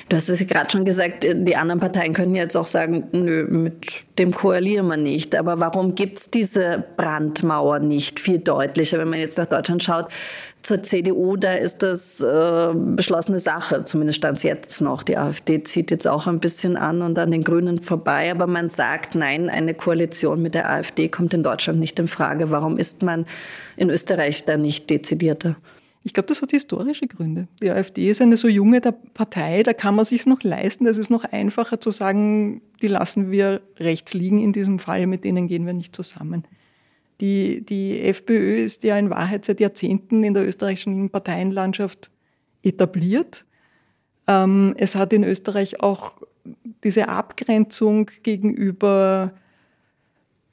Du 0.08 0.16
hast 0.16 0.30
es 0.30 0.40
ja 0.40 0.46
gerade 0.46 0.70
schon 0.70 0.86
gesagt, 0.86 1.24
die 1.24 1.56
anderen 1.56 1.80
Parteien 1.80 2.14
können 2.14 2.36
jetzt 2.36 2.56
auch 2.56 2.66
sagen, 2.66 3.08
nö, 3.12 3.46
mit 3.50 4.06
dem 4.20 4.32
koalieren 4.32 4.88
wir 4.88 4.98
nicht. 4.98 5.36
Aber 5.36 5.60
warum 5.60 5.96
gibt's 5.96 6.30
diese 6.30 6.84
Brandmauer 6.96 7.80
nicht 7.80 8.20
viel 8.20 8.40
deutlicher? 8.40 9.00
Wenn 9.00 9.10
man 9.10 9.20
jetzt 9.20 9.38
nach 9.38 9.48
Deutschland 9.48 9.82
schaut, 9.82 10.10
zur 10.62 10.82
CDU, 10.82 11.36
da 11.36 11.56
ist 11.56 11.84
das 11.84 12.22
äh, 12.22 12.70
beschlossene 12.74 13.40
Sache, 13.40 13.84
zumindest 13.84 14.20
stand 14.20 14.38
es 14.38 14.44
jetzt 14.44 14.80
noch. 14.80 15.04
Die 15.04 15.18
AfD 15.18 15.62
zieht 15.64 15.92
jetzt 15.92 16.08
auch 16.08 16.26
ein 16.26 16.40
bisschen 16.40 16.78
an 16.78 17.02
und 17.02 17.20
an 17.20 17.32
den 17.32 17.44
Grünen 17.44 17.82
vorbei. 17.82 18.32
Aber 18.32 18.48
man 18.48 18.70
sagt, 18.70 19.16
nein, 19.16 19.50
eine 19.50 19.74
Koalition 19.74 20.42
mit 20.42 20.56
der 20.56 20.70
AfD 20.70 21.10
kommt 21.10 21.34
in 21.34 21.44
Deutschland 21.44 21.80
nicht 21.80 22.00
in 22.00 22.08
Frage. 22.08 22.50
Warum 22.50 22.78
ist 22.78 23.02
man 23.02 23.26
in 23.76 23.90
Österreich 23.90 24.46
da 24.46 24.56
nicht 24.56 24.90
dezidierter? 24.90 25.58
Ich 26.06 26.14
glaube, 26.14 26.28
das 26.28 26.42
hat 26.42 26.52
historische 26.52 27.08
Gründe. 27.08 27.48
Die 27.62 27.70
AfD 27.70 28.10
ist 28.10 28.22
eine 28.22 28.36
so 28.36 28.50
junge 28.50 28.82
Partei, 28.82 29.64
da 29.64 29.74
kann 29.74 29.96
man 29.96 30.04
sich 30.04 30.26
noch 30.26 30.44
leisten. 30.44 30.86
Es 30.86 30.98
ist 30.98 31.10
noch 31.10 31.24
einfacher 31.24 31.80
zu 31.80 31.92
sagen, 31.92 32.62
die 32.82 32.88
lassen 32.88 33.32
wir 33.32 33.62
rechts 33.80 34.14
liegen 34.14 34.40
in 34.40 34.52
diesem 34.52 34.80
Fall, 34.80 35.08
mit 35.08 35.24
denen 35.24 35.48
gehen 35.48 35.66
wir 35.66 35.74
nicht 35.74 35.96
zusammen. 35.96 36.44
Die, 37.22 37.66
die 37.66 38.02
FPÖ 38.02 38.64
ist 38.64 38.84
ja 38.84 38.98
in 38.98 39.10
Wahrheit 39.10 39.46
seit 39.46 39.62
Jahrzehnten 39.62 40.24
in 40.24 40.34
der 40.34 40.46
österreichischen 40.46 41.10
Parteienlandschaft 41.10 42.12
etabliert. 42.64 43.46
Ähm, 44.28 44.74
es 44.78 44.96
hat 44.96 45.14
in 45.14 45.24
Österreich 45.24 45.80
auch 45.80 46.18
diese 46.84 47.08
Abgrenzung 47.08 48.10
gegenüber 48.24 49.34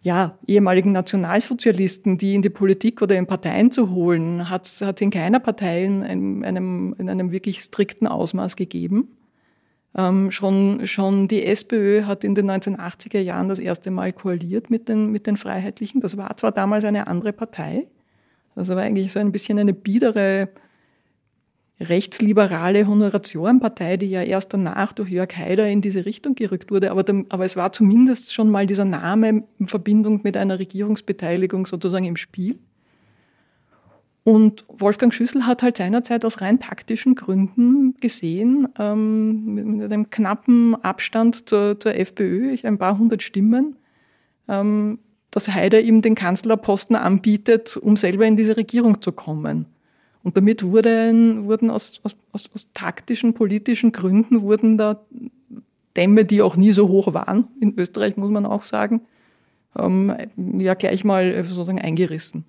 ja, 0.03 0.39
ehemaligen 0.47 0.93
Nationalsozialisten, 0.93 2.17
die 2.17 2.35
in 2.35 2.43
die 2.43 2.51
Politik 2.51 3.03
oder 3.03 3.17
in 3.17 3.27
Parteien 3.27 3.71
zu 3.71 3.91
holen, 3.91 4.49
hat 4.49 4.65
es 4.65 4.81
in 5.01 5.11
keiner 5.11 5.41
Partei 5.41 5.85
in 5.85 6.03
einem, 6.45 6.95
in 6.99 7.11
einem 7.11 7.33
wirklich 7.33 7.61
strikten 7.61 8.07
Ausmaß 8.07 8.57
gegeben. 8.57 9.09
Ähm, 9.95 10.31
schon, 10.31 10.87
schon 10.87 11.29
die 11.29 11.45
SPÖ 11.45 12.05
hat 12.05 12.25
in 12.25 12.35
den 12.35 12.51
1980er 12.51 13.19
Jahren 13.19 13.49
das 13.49 13.59
erste 13.59 13.91
Mal 13.91 14.13
koaliert 14.13 14.71
mit 14.71 14.89
den, 14.89 15.11
mit 15.11 15.27
den 15.27 15.37
Freiheitlichen. 15.37 16.01
Das 16.01 16.17
war 16.17 16.35
zwar 16.37 16.53
damals 16.53 16.85
eine 16.85 17.07
andere 17.07 17.33
Partei, 17.33 17.89
das 18.55 18.69
war 18.69 18.79
eigentlich 18.79 19.13
so 19.13 19.21
ein 19.21 19.33
bisschen 19.33 19.59
eine 19.59 19.73
biedere 19.73 20.49
rechtsliberale 21.81 22.87
Honoratiorenpartei, 22.87 23.97
die 23.97 24.11
ja 24.11 24.23
erst 24.23 24.53
danach 24.53 24.93
durch 24.93 25.11
Jörg 25.11 25.35
Haider 25.37 25.67
in 25.69 25.81
diese 25.81 26.05
Richtung 26.05 26.35
gerückt 26.35 26.71
wurde. 26.71 26.91
Aber, 26.91 27.05
aber 27.31 27.45
es 27.45 27.57
war 27.57 27.73
zumindest 27.73 28.35
schon 28.35 28.51
mal 28.51 28.67
dieser 28.67 28.85
Name 28.85 29.45
in 29.59 29.67
Verbindung 29.67 30.21
mit 30.23 30.37
einer 30.37 30.59
Regierungsbeteiligung 30.59 31.67
sozusagen 31.67 32.05
im 32.05 32.17
Spiel. 32.17 32.59
Und 34.23 34.67
Wolfgang 34.69 35.15
Schüssel 35.15 35.47
hat 35.47 35.63
halt 35.63 35.79
seinerzeit 35.79 36.27
aus 36.27 36.43
rein 36.43 36.61
taktischen 36.61 37.15
Gründen 37.15 37.97
gesehen, 38.01 38.69
ähm, 38.79 39.55
mit 39.55 39.91
einem 39.91 40.11
knappen 40.11 40.75
Abstand 40.85 41.49
zur, 41.49 41.81
zur 41.81 41.95
FPÖ, 41.95 42.57
ein 42.63 42.77
paar 42.77 42.99
hundert 42.99 43.23
Stimmen, 43.23 43.77
ähm, 44.47 44.99
dass 45.31 45.49
Haider 45.49 45.81
ihm 45.81 46.03
den 46.03 46.15
Kanzlerposten 46.15 46.97
anbietet, 46.97 47.79
um 47.79 47.97
selber 47.97 48.27
in 48.27 48.37
diese 48.37 48.59
Regierung 48.59 49.01
zu 49.01 49.13
kommen. 49.13 49.67
Und 50.23 50.37
damit 50.37 50.63
wurden, 50.63 51.47
wurden 51.47 51.71
aus, 51.71 52.01
aus, 52.03 52.15
aus, 52.33 52.51
aus 52.55 52.73
taktischen, 52.73 53.35
politischen 53.35 53.93
Gründen 53.93 54.43
wurden 54.43 54.77
da 54.77 55.01
Dämme, 55.97 56.25
die 56.25 56.43
auch 56.43 56.57
nie 56.57 56.73
so 56.73 56.89
hoch 56.89 57.15
waren, 57.15 57.49
in 57.61 57.77
Österreich 57.77 58.17
muss 58.17 58.31
man 58.31 58.47
auch 58.47 58.63
sagen, 58.63 59.03
ähm, 59.77 60.15
ja 60.37 60.75
gleich 60.75 61.05
mal 61.05 61.43
sozusagen 61.45 61.81
eingerissen. 61.81 62.45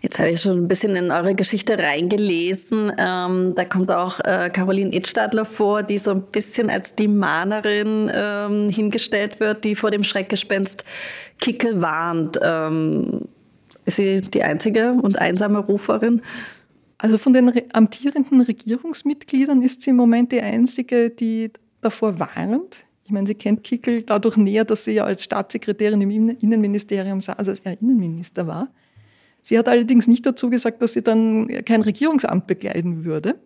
Jetzt 0.00 0.18
habe 0.18 0.30
ich 0.30 0.40
schon 0.40 0.58
ein 0.58 0.68
bisschen 0.68 0.94
in 0.96 1.10
eure 1.10 1.34
Geschichte 1.34 1.78
reingelesen. 1.78 2.92
Ähm, 2.98 3.54
da 3.56 3.64
kommt 3.64 3.90
auch 3.90 4.20
äh, 4.20 4.50
Caroline 4.52 4.92
Edstadler 4.92 5.44
vor, 5.44 5.82
die 5.82 5.98
so 5.98 6.10
ein 6.10 6.22
bisschen 6.22 6.70
als 6.70 6.94
die 6.94 7.08
Mahnerin 7.08 8.10
ähm, 8.12 8.68
hingestellt 8.68 9.40
wird, 9.40 9.64
die 9.64 9.74
vor 9.74 9.90
dem 9.90 10.04
Schreckgespenst 10.04 10.84
Kickel 11.40 11.80
warnt. 11.80 12.38
Ähm, 12.42 13.22
ist 13.84 13.96
sie 13.96 14.20
die 14.20 14.42
einzige 14.42 14.92
und 14.92 15.18
einsame 15.18 15.58
Ruferin? 15.58 16.22
Also 16.98 17.18
von 17.18 17.32
den 17.32 17.50
amtierenden 17.72 18.40
Regierungsmitgliedern 18.40 19.62
ist 19.62 19.82
sie 19.82 19.90
im 19.90 19.96
Moment 19.96 20.32
die 20.32 20.40
einzige, 20.40 21.10
die 21.10 21.50
davor 21.80 22.18
warnt. 22.18 22.86
Ich 23.04 23.10
meine, 23.10 23.26
sie 23.26 23.34
kennt 23.34 23.62
Kickel 23.62 24.02
dadurch 24.02 24.36
näher, 24.36 24.64
dass 24.64 24.84
sie 24.84 24.92
ja 24.92 25.04
als 25.04 25.22
Staatssekretärin 25.22 26.00
im 26.00 26.10
Innenministerium 26.10 27.20
saß, 27.20 27.38
also 27.38 27.50
als 27.50 27.60
er 27.60 27.80
Innenminister 27.80 28.46
war. 28.46 28.68
Sie 29.42 29.58
hat 29.58 29.68
allerdings 29.68 30.06
nicht 30.06 30.24
dazu 30.24 30.48
gesagt, 30.48 30.80
dass 30.80 30.94
sie 30.94 31.02
dann 31.02 31.48
kein 31.66 31.82
Regierungsamt 31.82 32.46
begleiten 32.46 33.04
würde. 33.04 33.38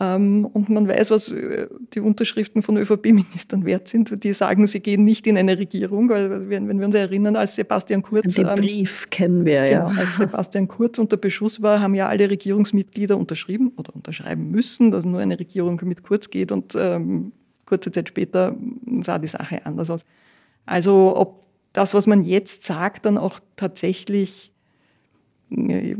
Ähm, 0.00 0.44
und 0.46 0.70
man 0.70 0.88
weiß, 0.88 1.12
was 1.12 1.30
äh, 1.30 1.68
die 1.94 2.00
Unterschriften 2.00 2.62
von 2.62 2.76
ÖVP-Ministern 2.76 3.64
wert 3.64 3.86
sind. 3.86 4.24
Die 4.24 4.32
sagen, 4.32 4.66
sie 4.66 4.80
gehen 4.80 5.04
nicht 5.04 5.26
in 5.26 5.38
eine 5.38 5.56
Regierung, 5.56 6.08
weil 6.08 6.48
wenn 6.48 6.78
wir 6.78 6.86
uns 6.86 6.94
erinnern, 6.96 7.36
als 7.36 7.54
Sebastian 7.54 8.02
Kurz... 8.02 8.34
Den 8.34 8.48
ähm, 8.48 8.56
Brief 8.56 9.08
kennen 9.10 9.44
wir, 9.44 9.64
genau, 9.64 9.90
ja. 9.90 9.96
Als 9.96 10.16
Sebastian 10.16 10.66
Kurz 10.66 10.98
unter 10.98 11.16
Beschuss 11.16 11.62
war, 11.62 11.80
haben 11.80 11.94
ja 11.94 12.08
alle 12.08 12.28
Regierungsmitglieder 12.28 13.16
unterschrieben 13.16 13.72
oder 13.76 13.94
unterschreiben 13.94 14.50
müssen, 14.50 14.90
dass 14.90 15.04
nur 15.04 15.20
eine 15.20 15.38
Regierung 15.38 15.80
mit 15.84 16.02
Kurz 16.02 16.28
geht 16.28 16.50
und 16.50 16.74
ähm, 16.76 17.30
kurze 17.64 17.92
Zeit 17.92 18.08
später 18.08 18.56
sah 19.02 19.18
die 19.18 19.28
Sache 19.28 19.64
anders 19.64 19.90
aus. 19.90 20.04
Also 20.66 21.16
ob 21.16 21.44
das, 21.72 21.94
was 21.94 22.08
man 22.08 22.24
jetzt 22.24 22.64
sagt, 22.64 23.06
dann 23.06 23.16
auch 23.16 23.38
tatsächlich 23.54 24.52
äh, 25.50 25.94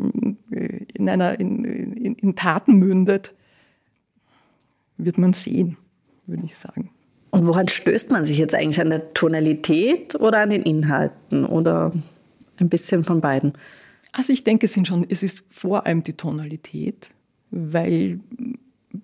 in, 0.94 1.08
einer, 1.08 1.38
in, 1.38 1.64
in, 1.64 2.14
in 2.16 2.34
Taten 2.34 2.74
mündet, 2.74 3.34
wird 4.96 5.18
man 5.18 5.32
sehen, 5.32 5.76
würde 6.26 6.44
ich 6.44 6.56
sagen. 6.56 6.90
Und 7.30 7.46
woran 7.46 7.66
stößt 7.66 8.12
man 8.12 8.24
sich 8.24 8.38
jetzt 8.38 8.54
eigentlich 8.54 8.80
an 8.80 8.90
der 8.90 9.12
Tonalität 9.12 10.14
oder 10.14 10.42
an 10.42 10.50
den 10.50 10.62
Inhalten 10.62 11.44
oder 11.44 11.92
ein 12.58 12.68
bisschen 12.68 13.02
von 13.02 13.20
beiden? 13.20 13.54
Also 14.12 14.32
ich 14.32 14.44
denke, 14.44 14.66
es, 14.66 14.74
sind 14.74 14.86
schon, 14.86 15.04
es 15.08 15.24
ist 15.24 15.44
vor 15.50 15.84
allem 15.84 16.04
die 16.04 16.12
Tonalität, 16.12 17.10
weil, 17.50 18.20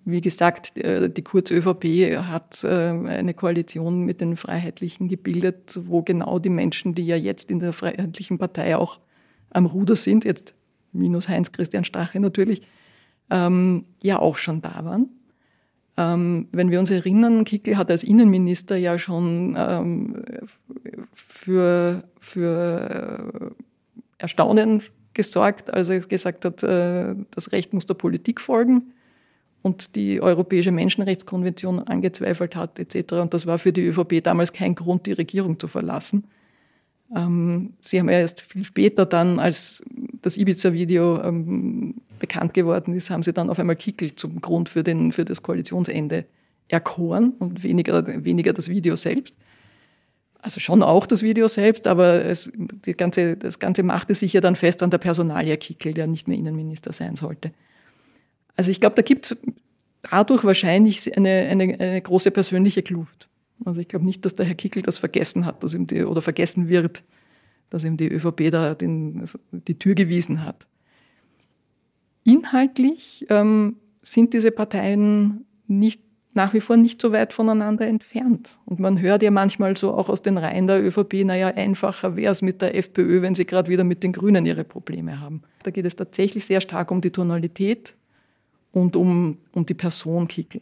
wie 0.05 0.21
gesagt, 0.21 0.79
äh, 0.79 1.11
die 1.11 1.23
Kurz-ÖVP 1.23 2.19
hat 2.19 2.63
äh, 2.63 2.69
eine 2.69 3.35
Koalition 3.35 4.05
mit 4.05 4.21
den 4.21 4.37
Freiheitlichen 4.37 5.09
gebildet, 5.09 5.81
wo 5.83 6.03
genau 6.03 6.39
die 6.39 6.51
Menschen, 6.51 6.95
die 6.95 7.05
ja 7.05 7.17
jetzt 7.17 7.51
in 7.51 7.59
der 7.59 7.73
Freiheitlichen 7.73 8.39
Partei 8.39 8.77
auch 8.77 9.01
am 9.51 9.67
Ruder 9.67 9.97
sind, 9.97 10.25
jetzt 10.25 10.55
minus 10.93 11.29
Heinz-Christian 11.29 11.83
Strache 11.83 12.21
natürlich, 12.21 12.63
ähm, 13.31 13.87
ja 14.01 14.21
auch 14.21 14.37
schon 14.37 14.63
da 14.63 14.85
waren. 14.85 15.09
Ähm, 16.01 16.49
wenn 16.53 16.71
wir 16.71 16.79
uns 16.81 16.91
erinnern, 16.91 17.45
Kickel 17.45 17.77
hat 17.77 17.91
als 17.91 18.05
Innenminister 18.05 18.77
ja 18.77 18.97
schon 18.97 19.55
ähm, 19.59 20.25
für, 21.13 22.05
für 22.19 23.53
Erstaunen 24.17 24.83
gesorgt, 25.13 25.75
als 25.75 25.91
er 25.91 26.01
gesagt 26.01 26.47
hat, 26.47 26.63
äh, 26.63 27.15
das 27.33 27.53
Recht 27.53 27.75
muss 27.75 27.85
der 27.85 27.95
Politik 27.95 28.41
folgen 28.41 28.95
und 29.61 29.95
die 29.95 30.23
Europäische 30.23 30.73
Menschenrechtskonvention 30.73 31.81
angezweifelt 31.81 32.57
hat 32.57 32.79
etc. 32.79 33.13
Und 33.15 33.35
das 33.35 33.47
war 33.47 33.59
für 33.59 33.73
die 33.73 33.85
ÖVP 33.85 34.23
damals 34.23 34.55
kein 34.55 34.75
Grund, 34.75 35.05
die 35.05 35.13
Regierung 35.13 35.59
zu 35.59 35.67
verlassen. 35.67 36.25
Ähm, 37.15 37.75
sie 37.81 37.99
haben 37.99 38.09
erst 38.09 38.41
viel 38.41 38.65
später 38.65 39.05
dann, 39.05 39.39
als 39.39 39.83
das 40.23 40.37
Ibiza-Video 40.37 41.23
ähm, 41.23 41.95
bekannt 42.19 42.55
geworden 42.55 42.95
ist, 42.95 43.11
haben 43.11 43.23
sie 43.23 43.33
dann 43.33 43.51
auf 43.51 43.59
einmal 43.59 43.77
Kickel 43.77 44.15
zum 44.15 44.41
Grund 44.41 44.69
für, 44.69 44.83
den, 44.83 45.13
für 45.13 45.25
das 45.25 45.43
Koalitionsende 45.43 46.27
erkoren 46.69 47.33
und 47.39 47.63
weniger, 47.63 48.25
weniger 48.25 48.53
das 48.53 48.69
Video 48.69 48.97
selbst. 48.97 49.35
Also 50.43 50.61
schon 50.61 50.83
auch 50.83 51.07
das 51.07 51.23
Video 51.23 51.49
selbst, 51.49 51.87
aber 51.87 52.25
es, 52.25 52.51
die 52.55 52.95
ganze, 52.95 53.37
das 53.37 53.59
Ganze 53.59 53.83
machte 53.83 54.15
sich 54.15 54.33
ja 54.33 54.41
dann 54.41 54.57
fest 54.57 54.83
an 54.83 54.91
der 54.91 54.99
Personalia 54.99 55.57
Kickel, 55.57 55.93
der 55.93 56.07
nicht 56.07 56.29
mehr 56.29 56.39
Innenminister 56.39 56.93
sein 56.93 57.17
sollte. 57.17 57.53
Also 58.57 58.71
ich 58.71 58.81
glaube, 58.81 58.97
da 58.97 59.03
gibt 59.03 59.31
es 59.31 59.37
dadurch 60.03 60.45
wahrscheinlich 60.45 61.15
eine, 61.17 61.47
eine, 61.51 61.79
eine 61.79 62.01
große 62.01 62.31
persönliche 62.31 62.83
Kluft. 62.83 63.29
Also 63.65 63.81
ich 63.81 63.89
glaube 63.89 64.07
nicht, 64.07 64.25
dass 64.25 64.35
der 64.35 64.47
Herr 64.47 64.55
Kickel 64.55 64.83
das 64.83 64.99
vergessen 64.99 65.45
hat, 65.45 65.63
dass 65.63 65.75
ihm 65.75 65.87
die, 65.87 66.05
oder 66.05 66.23
vergessen 66.23 66.69
wird, 66.69 67.03
dass 67.71 67.85
ihm 67.85 67.97
die 67.97 68.09
ÖVP 68.09 68.51
da 68.51 68.75
den, 68.75 69.21
also 69.21 69.39
die 69.53 69.79
Tür 69.79 69.95
gewiesen 69.95 70.45
hat. 70.45 70.67
Inhaltlich 72.25 73.27
ähm, 73.31 73.77
sind 74.03 74.35
diese 74.35 74.51
Parteien 74.51 75.47
nicht 75.67 76.03
nach 76.35 76.55
wie 76.55 76.61
vor 76.61 76.77
nicht 76.77 77.01
so 77.01 77.13
weit 77.13 77.33
voneinander 77.33 77.87
entfernt. 77.87 78.59
Und 78.65 78.79
man 78.79 79.01
hört 79.01 79.23
ja 79.23 79.31
manchmal 79.31 79.77
so 79.77 79.93
auch 79.95 80.09
aus 80.09 80.23
den 80.23 80.39
Reihen 80.39 80.67
der 80.67 80.85
ÖVP, 80.85 81.25
naja, 81.25 81.49
einfacher 81.49 82.15
wäre 82.15 82.31
es 82.31 82.41
mit 82.43 82.63
der 82.63 82.77
FPÖ, 82.77 83.23
wenn 83.23 83.35
sie 83.35 83.47
gerade 83.47 83.71
wieder 83.71 83.85
mit 83.85 84.05
den 84.05 84.13
Grünen 84.13 84.47
ihre 84.47 84.65
Probleme 84.65 85.21
haben. 85.21 85.43
Da 85.65 85.71
geht 85.71 85.87
es 85.87 85.97
tatsächlich 85.97 86.45
sehr 86.45 86.61
stark 86.61 86.91
um 86.91 87.01
die 87.01 87.11
Tonalität 87.11 87.97
und 88.71 88.95
um, 88.95 89.39
um 89.53 89.67
die 89.67 89.75
Person 89.75 90.29
Kickel. 90.29 90.61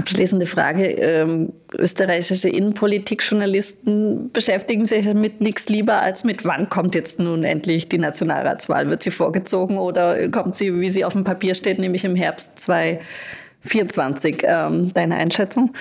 Abschließende 0.00 0.46
Frage. 0.46 0.86
Ähm, 0.86 1.52
österreichische 1.76 2.48
Innenpolitikjournalisten 2.48 4.30
beschäftigen 4.32 4.86
sich 4.86 5.04
damit 5.04 5.42
nichts 5.42 5.68
lieber 5.68 6.00
als 6.00 6.24
mit, 6.24 6.46
wann 6.46 6.70
kommt 6.70 6.94
jetzt 6.94 7.20
nun 7.20 7.44
endlich 7.44 7.90
die 7.90 7.98
Nationalratswahl? 7.98 8.88
Wird 8.88 9.02
sie 9.02 9.10
vorgezogen 9.10 9.76
oder 9.76 10.30
kommt 10.30 10.56
sie, 10.56 10.80
wie 10.80 10.88
sie 10.88 11.04
auf 11.04 11.12
dem 11.12 11.24
Papier 11.24 11.54
steht, 11.54 11.78
nämlich 11.78 12.04
im 12.04 12.16
Herbst 12.16 12.58
2024? 12.60 14.42
Ähm, 14.44 14.90
deine 14.94 15.16
Einschätzung? 15.16 15.74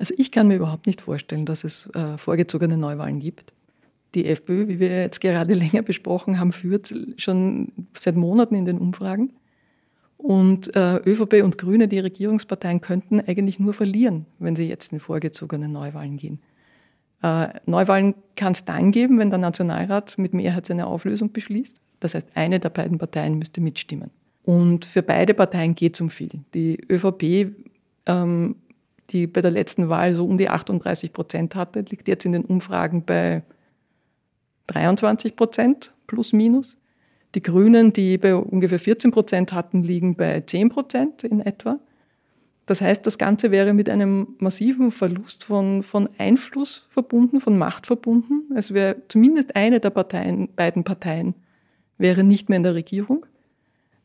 Also 0.00 0.12
ich 0.18 0.32
kann 0.32 0.48
mir 0.48 0.56
überhaupt 0.56 0.88
nicht 0.88 1.00
vorstellen, 1.00 1.46
dass 1.46 1.62
es 1.62 1.88
äh, 1.94 2.18
vorgezogene 2.18 2.76
Neuwahlen 2.76 3.20
gibt. 3.20 3.52
Die 4.16 4.26
FPÖ, 4.26 4.66
wie 4.66 4.80
wir 4.80 5.02
jetzt 5.02 5.20
gerade 5.20 5.54
länger 5.54 5.82
besprochen 5.82 6.40
haben, 6.40 6.50
führt 6.50 6.92
schon 7.16 7.68
seit 7.96 8.16
Monaten 8.16 8.56
in 8.56 8.64
den 8.64 8.78
Umfragen. 8.78 9.30
Und 10.22 10.76
äh, 10.76 10.96
ÖVP 10.96 11.42
und 11.42 11.56
Grüne, 11.56 11.88
die 11.88 11.98
Regierungsparteien, 11.98 12.82
könnten 12.82 13.20
eigentlich 13.20 13.58
nur 13.58 13.72
verlieren, 13.72 14.26
wenn 14.38 14.54
sie 14.54 14.68
jetzt 14.68 14.92
in 14.92 15.00
vorgezogene 15.00 15.66
Neuwahlen 15.66 16.18
gehen. 16.18 16.40
Äh, 17.22 17.48
Neuwahlen 17.64 18.14
kann 18.36 18.52
es 18.52 18.66
dann 18.66 18.92
geben, 18.92 19.18
wenn 19.18 19.30
der 19.30 19.38
Nationalrat 19.38 20.18
mit 20.18 20.34
Mehrheit 20.34 20.66
seine 20.66 20.86
Auflösung 20.86 21.32
beschließt. 21.32 21.80
Das 22.00 22.14
heißt, 22.14 22.28
eine 22.34 22.60
der 22.60 22.68
beiden 22.68 22.98
Parteien 22.98 23.38
müsste 23.38 23.62
mitstimmen. 23.62 24.10
Und 24.44 24.84
für 24.84 25.02
beide 25.02 25.32
Parteien 25.32 25.74
geht 25.74 25.94
es 25.94 26.02
um 26.02 26.10
viel. 26.10 26.40
Die 26.52 26.78
ÖVP, 26.90 27.54
ähm, 28.04 28.56
die 29.08 29.26
bei 29.26 29.40
der 29.40 29.50
letzten 29.50 29.88
Wahl 29.88 30.14
so 30.14 30.26
um 30.26 30.36
die 30.36 30.50
38 30.50 31.14
Prozent 31.14 31.54
hatte, 31.54 31.80
liegt 31.80 32.08
jetzt 32.08 32.26
in 32.26 32.32
den 32.32 32.44
Umfragen 32.44 33.04
bei 33.06 33.42
23 34.66 35.34
Prozent 35.34 35.94
plus 36.06 36.34
minus. 36.34 36.76
Die 37.34 37.42
Grünen, 37.42 37.92
die 37.92 38.18
bei 38.18 38.34
ungefähr 38.34 38.78
14 38.78 39.12
Prozent 39.12 39.52
hatten, 39.52 39.82
liegen 39.82 40.16
bei 40.16 40.40
10 40.40 40.68
Prozent 40.68 41.24
in 41.24 41.40
etwa. 41.40 41.78
Das 42.66 42.80
heißt, 42.80 43.06
das 43.06 43.18
Ganze 43.18 43.50
wäre 43.50 43.72
mit 43.72 43.88
einem 43.88 44.34
massiven 44.38 44.90
Verlust 44.90 45.44
von, 45.44 45.82
von 45.82 46.08
Einfluss 46.18 46.86
verbunden, 46.88 47.40
von 47.40 47.58
Macht 47.58 47.86
verbunden. 47.86 48.44
Es 48.56 48.72
wäre 48.74 48.96
zumindest 49.08 49.56
eine 49.56 49.80
der 49.80 49.90
Parteien, 49.90 50.48
beiden 50.54 50.84
Parteien 50.84 51.34
wäre 51.98 52.24
nicht 52.24 52.48
mehr 52.48 52.56
in 52.56 52.62
der 52.62 52.74
Regierung. 52.74 53.26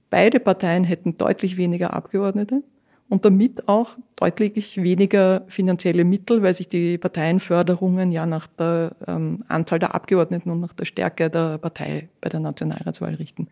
Beide 0.09 0.39
Parteien 0.39 0.83
hätten 0.83 1.17
deutlich 1.17 1.57
weniger 1.57 1.93
Abgeordnete 1.93 2.63
und 3.07 3.25
damit 3.25 3.67
auch 3.67 3.97
deutlich 4.15 4.81
weniger 4.81 5.43
finanzielle 5.47 6.03
Mittel, 6.03 6.41
weil 6.41 6.53
sich 6.53 6.67
die 6.67 6.97
Parteienförderungen 6.97 8.11
ja 8.11 8.25
nach 8.25 8.47
der 8.47 8.95
ähm, 9.07 9.43
Anzahl 9.47 9.79
der 9.79 9.93
Abgeordneten 9.93 10.49
und 10.49 10.59
nach 10.59 10.73
der 10.73 10.85
Stärke 10.85 11.29
der 11.29 11.57
Partei 11.57 12.09
bei 12.21 12.29
der 12.29 12.39
Nationalratswahl 12.39 13.15
richten. 13.15 13.47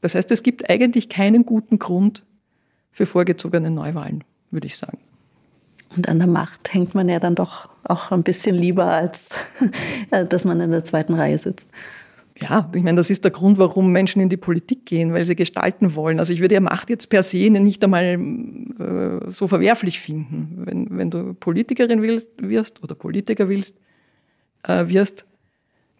Das 0.00 0.14
heißt, 0.14 0.30
es 0.30 0.42
gibt 0.42 0.70
eigentlich 0.70 1.08
keinen 1.08 1.44
guten 1.44 1.78
Grund 1.78 2.24
für 2.92 3.04
vorgezogene 3.04 3.70
Neuwahlen, 3.70 4.24
würde 4.50 4.66
ich 4.66 4.76
sagen. 4.76 4.98
Und 5.96 6.08
an 6.08 6.18
der 6.18 6.28
Macht 6.28 6.72
hängt 6.72 6.94
man 6.94 7.08
ja 7.08 7.18
dann 7.18 7.34
doch 7.34 7.70
auch 7.84 8.10
ein 8.12 8.22
bisschen 8.22 8.54
lieber, 8.54 8.86
als 8.86 9.30
dass 10.28 10.44
man 10.44 10.60
in 10.60 10.70
der 10.70 10.84
zweiten 10.84 11.14
Reihe 11.14 11.38
sitzt. 11.38 11.70
Ja, 12.40 12.70
ich 12.74 12.82
meine, 12.82 12.96
das 12.96 13.10
ist 13.10 13.24
der 13.24 13.32
Grund, 13.32 13.58
warum 13.58 13.90
Menschen 13.90 14.22
in 14.22 14.28
die 14.28 14.36
Politik 14.36 14.86
gehen, 14.86 15.12
weil 15.12 15.24
sie 15.24 15.34
gestalten 15.34 15.96
wollen. 15.96 16.20
Also 16.20 16.32
ich 16.32 16.40
würde 16.40 16.54
ja 16.54 16.60
Macht 16.60 16.88
jetzt 16.88 17.08
per 17.08 17.22
se 17.22 17.50
nicht 17.50 17.82
einmal 17.82 18.04
äh, 18.04 19.30
so 19.30 19.48
verwerflich 19.48 19.98
finden. 19.98 20.62
Wenn, 20.64 20.86
wenn 20.96 21.10
du 21.10 21.34
Politikerin 21.34 22.00
willst, 22.00 22.30
wirst 22.38 22.82
oder 22.82 22.94
Politiker 22.94 23.48
willst, 23.48 23.74
äh, 24.62 24.86
wirst, 24.88 25.24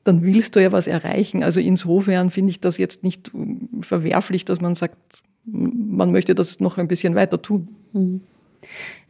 dann 0.05 0.23
willst 0.23 0.55
du 0.55 0.63
ja 0.63 0.71
was 0.71 0.87
erreichen. 0.87 1.43
Also 1.43 1.59
insofern 1.59 2.31
finde 2.31 2.51
ich 2.51 2.61
das 2.61 2.79
jetzt 2.79 3.03
nicht 3.03 3.33
verwerflich, 3.81 4.45
dass 4.45 4.61
man 4.61 4.75
sagt, 4.75 5.23
man 5.45 6.13
möchte 6.13 6.35
das 6.35 6.61
noch 6.61 6.79
ein 6.79 6.89
bisschen 6.89 7.15
weiter 7.17 7.43
tun. 7.43 7.69
Mhm. 7.93 8.21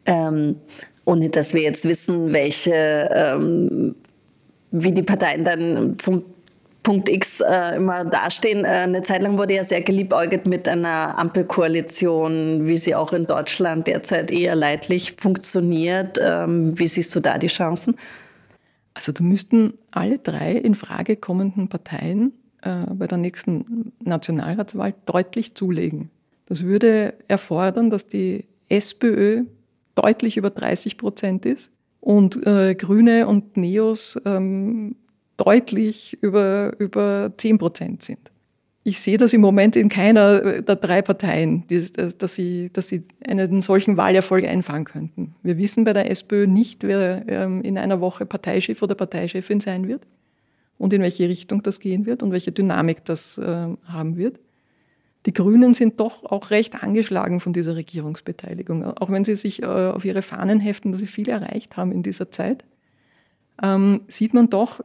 Ähm, 0.07 0.57
ohne 1.05 1.29
dass 1.29 1.53
wir 1.53 1.61
jetzt 1.61 1.85
wissen, 1.85 2.33
welche, 2.33 2.73
ähm, 3.13 3.95
wie 4.71 4.93
die 4.93 5.03
Parteien 5.03 5.45
dann 5.45 5.99
zum 5.99 6.25
Punkt 6.89 7.11
X 7.11 7.41
äh, 7.41 7.77
immer 7.77 8.07
dastehen. 8.07 8.65
Äh, 8.65 8.69
eine 8.69 9.03
Zeit 9.03 9.23
lang 9.23 9.37
wurde 9.37 9.53
ja 9.53 9.63
sehr 9.63 9.83
geliebäugelt 9.83 10.47
mit 10.47 10.67
einer 10.67 11.19
Ampelkoalition, 11.19 12.67
wie 12.67 12.79
sie 12.79 12.95
auch 12.95 13.13
in 13.13 13.27
Deutschland 13.27 13.87
derzeit 13.87 14.31
eher 14.31 14.55
leidlich 14.55 15.17
funktioniert. 15.19 16.17
Ähm, 16.19 16.79
wie 16.79 16.87
siehst 16.87 17.15
du 17.15 17.21
da 17.21 17.37
die 17.37 17.49
Chancen? 17.49 17.95
Also 18.95 19.13
da 19.13 19.23
müssten 19.23 19.75
alle 19.91 20.17
drei 20.17 20.53
in 20.53 20.75
Frage 20.75 21.17
kommenden 21.17 21.69
Parteien 21.69 22.33
äh, 22.63 22.87
bei 22.95 23.07
der 23.07 23.19
nächsten 23.19 23.93
Nationalratswahl 24.03 24.95
deutlich 25.05 25.55
zulegen. 25.55 26.09
Das 26.47 26.65
würde 26.65 27.13
erfordern, 27.29 27.91
dass 27.91 28.09
die 28.09 28.47
SPÖ 28.71 29.45
deutlich 29.95 30.39
über 30.39 30.49
30 30.49 30.97
Prozent 30.97 31.45
ist 31.45 31.71
und 32.01 32.47
äh, 32.47 32.75
Grüne 32.75 33.27
und 33.27 33.59
Neos 33.59 34.19
ähm, 34.25 34.97
deutlich 35.39 36.19
über, 36.21 36.79
über 36.79 37.33
10 37.35 37.57
Prozent 37.57 38.03
sind. 38.03 38.31
Ich 38.85 39.01
sehe 39.01 39.19
das 39.19 39.33
im 39.33 39.41
Moment 39.41 39.77
in 39.77 39.89
keiner 39.89 40.63
der 40.63 40.77
drei 40.77 41.03
Parteien, 41.03 41.65
dass 42.19 42.35
sie, 42.35 42.71
dass 42.73 42.89
sie 42.89 43.05
einen 43.27 43.61
solchen 43.61 43.97
Wahlerfolg 43.97 44.45
einfahren 44.45 44.85
könnten. 44.85 45.35
Wir 45.43 45.59
wissen 45.59 45.85
bei 45.85 45.93
der 45.93 46.11
SPÖ 46.11 46.47
nicht, 46.47 46.85
wer 46.85 47.25
ähm, 47.29 47.61
in 47.63 47.77
einer 47.77 48.01
Woche 48.01 48.25
Parteichef 48.25 48.83
oder 48.83 48.95
Parteichefin 48.95 49.61
sein 49.61 49.89
wird 49.89 50.07
und 50.79 50.93
in 50.93 51.03
welche 51.03 51.29
Richtung 51.29 51.63
das 51.63 51.81
gehen 51.81 52.07
wird 52.07 52.23
und 52.23 52.33
welche 52.33 52.53
Dynamik 52.53 53.05
das 53.05 53.39
ähm, 53.43 53.79
haben 53.85 54.17
wird. 54.17 54.39
Die 55.27 55.35
Grünen 55.35 55.75
sind 55.75 56.01
doch 56.01 56.25
auch 56.25 56.51
recht 56.51 56.83
angeschlagen 56.83 57.41
von 57.41 57.53
dieser 57.53 57.77
Regierungsbeteiligung, 57.77 58.85
auch 58.85 59.11
wenn 59.11 59.25
sie 59.25 59.37
sich 59.37 59.63
äh, 59.63 59.67
auf 59.67 60.05
ihre 60.05 60.23
Fahnen 60.23 60.61
heften, 60.61 60.93
dass 60.93 61.01
sie 61.01 61.07
viel 61.07 61.29
erreicht 61.29 61.77
haben 61.77 61.93
in 61.93 62.03
dieser 62.03 62.31
Zeit. 62.31 62.65
Ähm, 63.63 64.03
sieht 64.09 64.33
man 64.33 64.49
doch, 64.49 64.81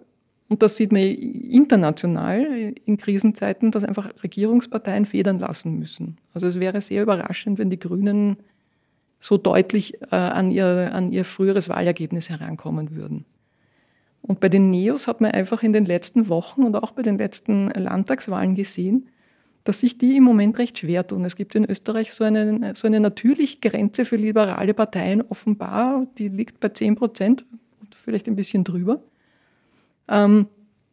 und 0.54 0.62
das 0.62 0.78
sieht 0.78 0.92
man 0.92 1.02
international 1.02 2.76
in 2.86 2.98
Krisenzeiten, 2.98 3.72
dass 3.72 3.84
einfach 3.84 4.12
Regierungsparteien 4.22 5.08
federn 5.08 5.40
lassen 5.40 5.80
müssen. 5.80 6.20
Also 6.32 6.46
es 6.46 6.60
wäre 6.60 6.80
sehr 6.80 7.02
überraschend, 7.02 7.58
wenn 7.58 7.72
die 7.72 7.80
Grünen 7.80 8.38
so 9.20 9.38
deutlich 9.38 10.00
äh, 10.12 10.16
an, 10.16 10.52
ihr, 10.52 10.92
an 10.94 11.12
ihr 11.12 11.26
früheres 11.26 11.70
Wahlergebnis 11.70 12.30
herankommen 12.30 12.96
würden. 12.96 13.26
Und 14.22 14.42
bei 14.42 14.48
den 14.48 14.70
Neos 14.70 15.08
hat 15.08 15.22
man 15.22 15.32
einfach 15.32 15.64
in 15.64 15.74
den 15.74 15.86
letzten 15.86 16.30
Wochen 16.30 16.62
und 16.62 16.76
auch 16.76 16.92
bei 16.92 17.02
den 17.02 17.18
letzten 17.18 17.70
Landtagswahlen 17.70 18.54
gesehen, 18.54 19.08
dass 19.64 19.80
sich 19.80 19.98
die 19.98 20.18
im 20.18 20.24
Moment 20.24 20.60
recht 20.60 20.78
schwer 20.78 21.08
tun. 21.08 21.26
Es 21.26 21.36
gibt 21.36 21.56
in 21.56 21.66
Österreich 21.68 22.14
so 22.14 22.26
eine, 22.26 22.76
so 22.76 22.86
eine 22.86 23.00
natürliche 23.00 23.58
Grenze 23.60 24.06
für 24.06 24.18
liberale 24.18 24.76
Parteien 24.76 25.24
offenbar, 25.24 26.06
die 26.20 26.28
liegt 26.28 26.60
bei 26.60 26.70
10 26.70 26.94
Prozent, 26.94 27.44
vielleicht 27.92 28.28
ein 28.28 28.36
bisschen 28.36 28.64
drüber. 28.64 29.02
Ähm, 30.08 30.48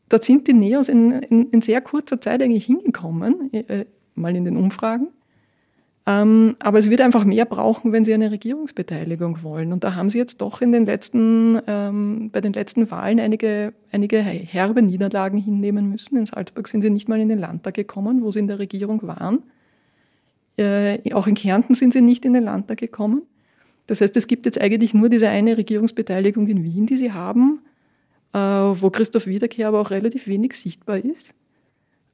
dort 0.08 0.24
sind 0.24 0.46
die 0.48 0.52
Neos 0.52 0.88
in, 0.88 1.12
in, 1.12 1.48
in, 1.50 1.60
sehr 1.60 1.80
kurzer 1.80 2.20
Zeit 2.20 2.42
eigentlich 2.42 2.66
hingekommen, 2.66 3.52
äh, 3.52 3.86
mal 4.14 4.34
in 4.36 4.44
den 4.44 4.56
Umfragen. 4.56 5.08
Ähm, 6.06 6.56
aber 6.58 6.78
es 6.78 6.88
wird 6.88 7.02
einfach 7.02 7.24
mehr 7.24 7.44
brauchen, 7.44 7.92
wenn 7.92 8.04
sie 8.04 8.14
eine 8.14 8.30
Regierungsbeteiligung 8.30 9.42
wollen. 9.42 9.72
Und 9.72 9.84
da 9.84 9.94
haben 9.94 10.10
sie 10.10 10.18
jetzt 10.18 10.40
doch 10.40 10.62
in 10.62 10.72
den 10.72 10.86
letzten, 10.86 11.60
ähm, 11.66 12.30
bei 12.32 12.40
den 12.40 12.52
letzten 12.52 12.90
Wahlen 12.90 13.20
einige, 13.20 13.74
einige 13.92 14.18
herbe 14.18 14.82
Niederlagen 14.82 15.38
hinnehmen 15.38 15.90
müssen. 15.90 16.16
In 16.16 16.26
Salzburg 16.26 16.68
sind 16.68 16.82
sie 16.82 16.90
nicht 16.90 17.08
mal 17.08 17.20
in 17.20 17.28
den 17.28 17.38
Landtag 17.38 17.74
gekommen, 17.74 18.22
wo 18.22 18.30
sie 18.30 18.38
in 18.38 18.48
der 18.48 18.58
Regierung 18.58 19.02
waren. 19.02 19.42
Äh, 20.56 21.12
auch 21.14 21.26
in 21.26 21.34
Kärnten 21.34 21.74
sind 21.74 21.92
sie 21.92 22.00
nicht 22.00 22.24
in 22.24 22.32
den 22.32 22.44
Landtag 22.44 22.78
gekommen. 22.78 23.22
Das 23.86 24.00
heißt, 24.00 24.16
es 24.16 24.26
gibt 24.26 24.46
jetzt 24.46 24.60
eigentlich 24.60 24.94
nur 24.94 25.08
diese 25.08 25.28
eine 25.28 25.56
Regierungsbeteiligung 25.56 26.46
in 26.46 26.64
Wien, 26.64 26.86
die 26.86 26.96
sie 26.96 27.12
haben. 27.12 27.60
Äh, 28.32 28.38
wo 28.38 28.90
Christoph 28.90 29.26
Wiederkehr 29.26 29.68
aber 29.68 29.80
auch 29.80 29.90
relativ 29.90 30.28
wenig 30.28 30.54
sichtbar 30.54 30.98
ist. 30.98 31.34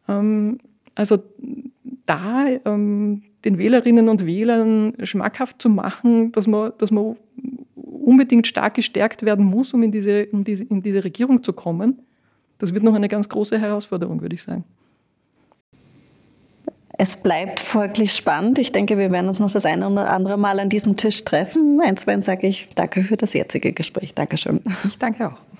Ähm, 0.08 0.58
also 0.94 1.18
da 2.06 2.46
ähm, 2.64 3.22
den 3.44 3.58
Wählerinnen 3.58 4.08
und 4.08 4.24
Wählern 4.24 4.94
schmackhaft 5.02 5.60
zu 5.60 5.68
machen, 5.68 6.32
dass 6.32 6.46
man, 6.46 6.72
dass 6.78 6.90
man 6.90 7.16
unbedingt 7.74 8.46
stark 8.46 8.74
gestärkt 8.74 9.24
werden 9.24 9.44
muss, 9.44 9.74
um 9.74 9.82
in 9.82 9.92
diese, 9.92 10.26
um 10.32 10.42
diese, 10.42 10.64
in 10.64 10.82
diese 10.82 11.04
Regierung 11.04 11.42
zu 11.42 11.52
kommen, 11.52 12.00
das 12.58 12.72
wird 12.72 12.82
noch 12.82 12.94
eine 12.94 13.08
ganz 13.08 13.28
große 13.28 13.58
Herausforderung, 13.58 14.22
würde 14.22 14.34
ich 14.34 14.42
sagen. 14.42 14.64
Es 16.98 17.18
bleibt 17.18 17.60
folglich 17.60 18.14
spannend. 18.14 18.58
Ich 18.58 18.72
denke, 18.72 18.96
wir 18.96 19.12
werden 19.12 19.28
uns 19.28 19.38
noch 19.38 19.50
das 19.50 19.66
eine 19.66 19.86
oder 19.86 20.10
andere 20.10 20.38
Mal 20.38 20.58
an 20.60 20.70
diesem 20.70 20.96
Tisch 20.96 21.24
treffen. 21.24 21.78
Einsweilen 21.84 22.22
sage 22.22 22.46
ich 22.46 22.70
danke 22.74 23.02
für 23.02 23.18
das 23.18 23.34
jetzige 23.34 23.74
Gespräch. 23.74 24.14
Dankeschön. 24.14 24.62
Ich 24.88 24.98
danke 24.98 25.28
auch. 25.28 25.55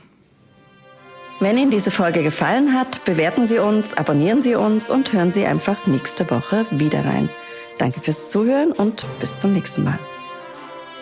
Wenn 1.38 1.58
Ihnen 1.58 1.70
diese 1.70 1.90
Folge 1.90 2.22
gefallen 2.22 2.72
hat, 2.72 3.04
bewerten 3.04 3.44
Sie 3.44 3.58
uns, 3.58 3.92
abonnieren 3.94 4.40
Sie 4.40 4.54
uns 4.54 4.88
und 4.90 5.12
hören 5.12 5.32
Sie 5.32 5.44
einfach 5.44 5.86
nächste 5.86 6.30
Woche 6.30 6.64
wieder 6.70 7.04
rein. 7.04 7.28
Danke 7.76 8.00
fürs 8.00 8.30
Zuhören 8.30 8.72
und 8.72 9.06
bis 9.20 9.40
zum 9.40 9.52
nächsten 9.52 9.84
Mal. 9.84 9.98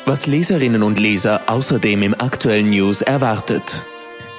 Was 0.07 0.27
Leserinnen 0.27 0.83
und 0.83 0.99
Leser 0.99 1.42
außerdem 1.47 2.03
im 2.03 2.14
aktuellen 2.14 2.70
News 2.70 3.01
erwartet. 3.01 3.87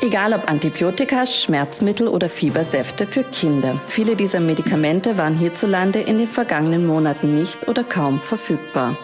Egal 0.01 0.34
ob 0.34 0.49
Antibiotika, 0.49 1.25
Schmerzmittel 1.25 2.10
oder 2.10 2.27
Fiebersäfte 2.27 3.08
für 3.08 3.23
Kinder. 3.23 3.79
Viele 3.86 4.17
dieser 4.17 4.41
Medikamente 4.41 5.17
waren 5.17 5.38
hierzulande 5.38 5.99
in 6.01 6.17
den 6.17 6.27
vergangenen 6.27 6.86
Monaten 6.86 7.34
nicht 7.36 7.69
oder 7.69 7.86
kaum 7.86 8.19
verfügbar. 8.19 8.97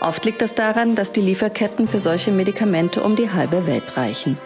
Oft 0.00 0.26
liegt 0.26 0.42
das 0.42 0.54
daran, 0.54 0.94
dass 0.94 1.12
die 1.12 1.22
Lieferketten 1.22 1.88
für 1.88 1.98
solche 1.98 2.32
Medikamente 2.32 3.02
um 3.02 3.16
die 3.16 3.30
halbe 3.30 3.66
Welt 3.66 3.96
reichen. 3.96 4.36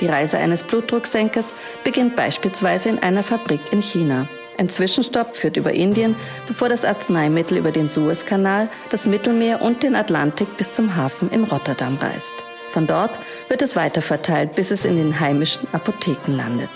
Die 0.00 0.06
Reise 0.06 0.38
eines 0.38 0.64
Blutdrucksenkers 0.64 1.54
beginnt 1.84 2.16
beispielsweise 2.16 2.88
in 2.88 2.98
einer 2.98 3.22
Fabrik 3.22 3.60
in 3.72 3.82
China. 3.82 4.26
Ein 4.58 4.68
Zwischenstopp 4.68 5.36
führt 5.36 5.56
über 5.56 5.72
Indien, 5.72 6.14
bevor 6.46 6.68
das 6.68 6.84
Arzneimittel 6.84 7.56
über 7.56 7.72
den 7.72 7.88
Suezkanal, 7.88 8.68
das 8.90 9.06
Mittelmeer 9.06 9.62
und 9.62 9.82
den 9.82 9.96
Atlantik 9.96 10.56
bis 10.56 10.74
zum 10.74 10.96
Hafen 10.96 11.30
in 11.30 11.44
Rotterdam 11.44 11.98
reist. 12.00 12.34
Von 12.70 12.86
dort 12.86 13.18
wird 13.48 13.62
es 13.62 13.76
weiterverteilt, 13.76 14.54
bis 14.54 14.70
es 14.70 14.84
in 14.84 14.96
den 14.96 15.20
heimischen 15.20 15.66
Apotheken 15.72 16.32
landet. 16.32 16.70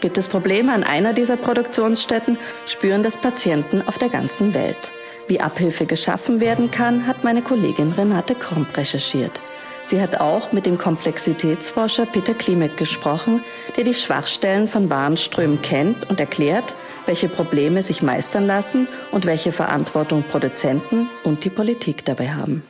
Gibt 0.00 0.16
es 0.16 0.28
Probleme 0.28 0.72
an 0.72 0.84
einer 0.84 1.12
dieser 1.12 1.36
Produktionsstätten, 1.36 2.38
spüren 2.66 3.02
das 3.02 3.16
Patienten 3.16 3.82
auf 3.86 3.98
der 3.98 4.08
ganzen 4.08 4.54
Welt. 4.54 4.92
Wie 5.26 5.40
Abhilfe 5.40 5.86
geschaffen 5.86 6.40
werden 6.40 6.70
kann, 6.70 7.06
hat 7.06 7.24
meine 7.24 7.42
Kollegin 7.42 7.92
Renate 7.92 8.34
Kromp 8.34 8.76
recherchiert. 8.76 9.40
Sie 9.88 10.02
hat 10.02 10.20
auch 10.20 10.52
mit 10.52 10.66
dem 10.66 10.76
Komplexitätsforscher 10.76 12.04
Peter 12.04 12.34
Klimek 12.34 12.76
gesprochen, 12.76 13.40
der 13.78 13.84
die 13.84 13.94
Schwachstellen 13.94 14.68
von 14.68 14.90
Warenströmen 14.90 15.62
kennt 15.62 16.10
und 16.10 16.20
erklärt, 16.20 16.74
welche 17.06 17.30
Probleme 17.30 17.80
sich 17.80 18.02
meistern 18.02 18.46
lassen 18.46 18.86
und 19.12 19.24
welche 19.24 19.50
Verantwortung 19.50 20.24
Produzenten 20.24 21.08
und 21.24 21.46
die 21.46 21.50
Politik 21.50 22.04
dabei 22.04 22.32
haben. 22.34 22.62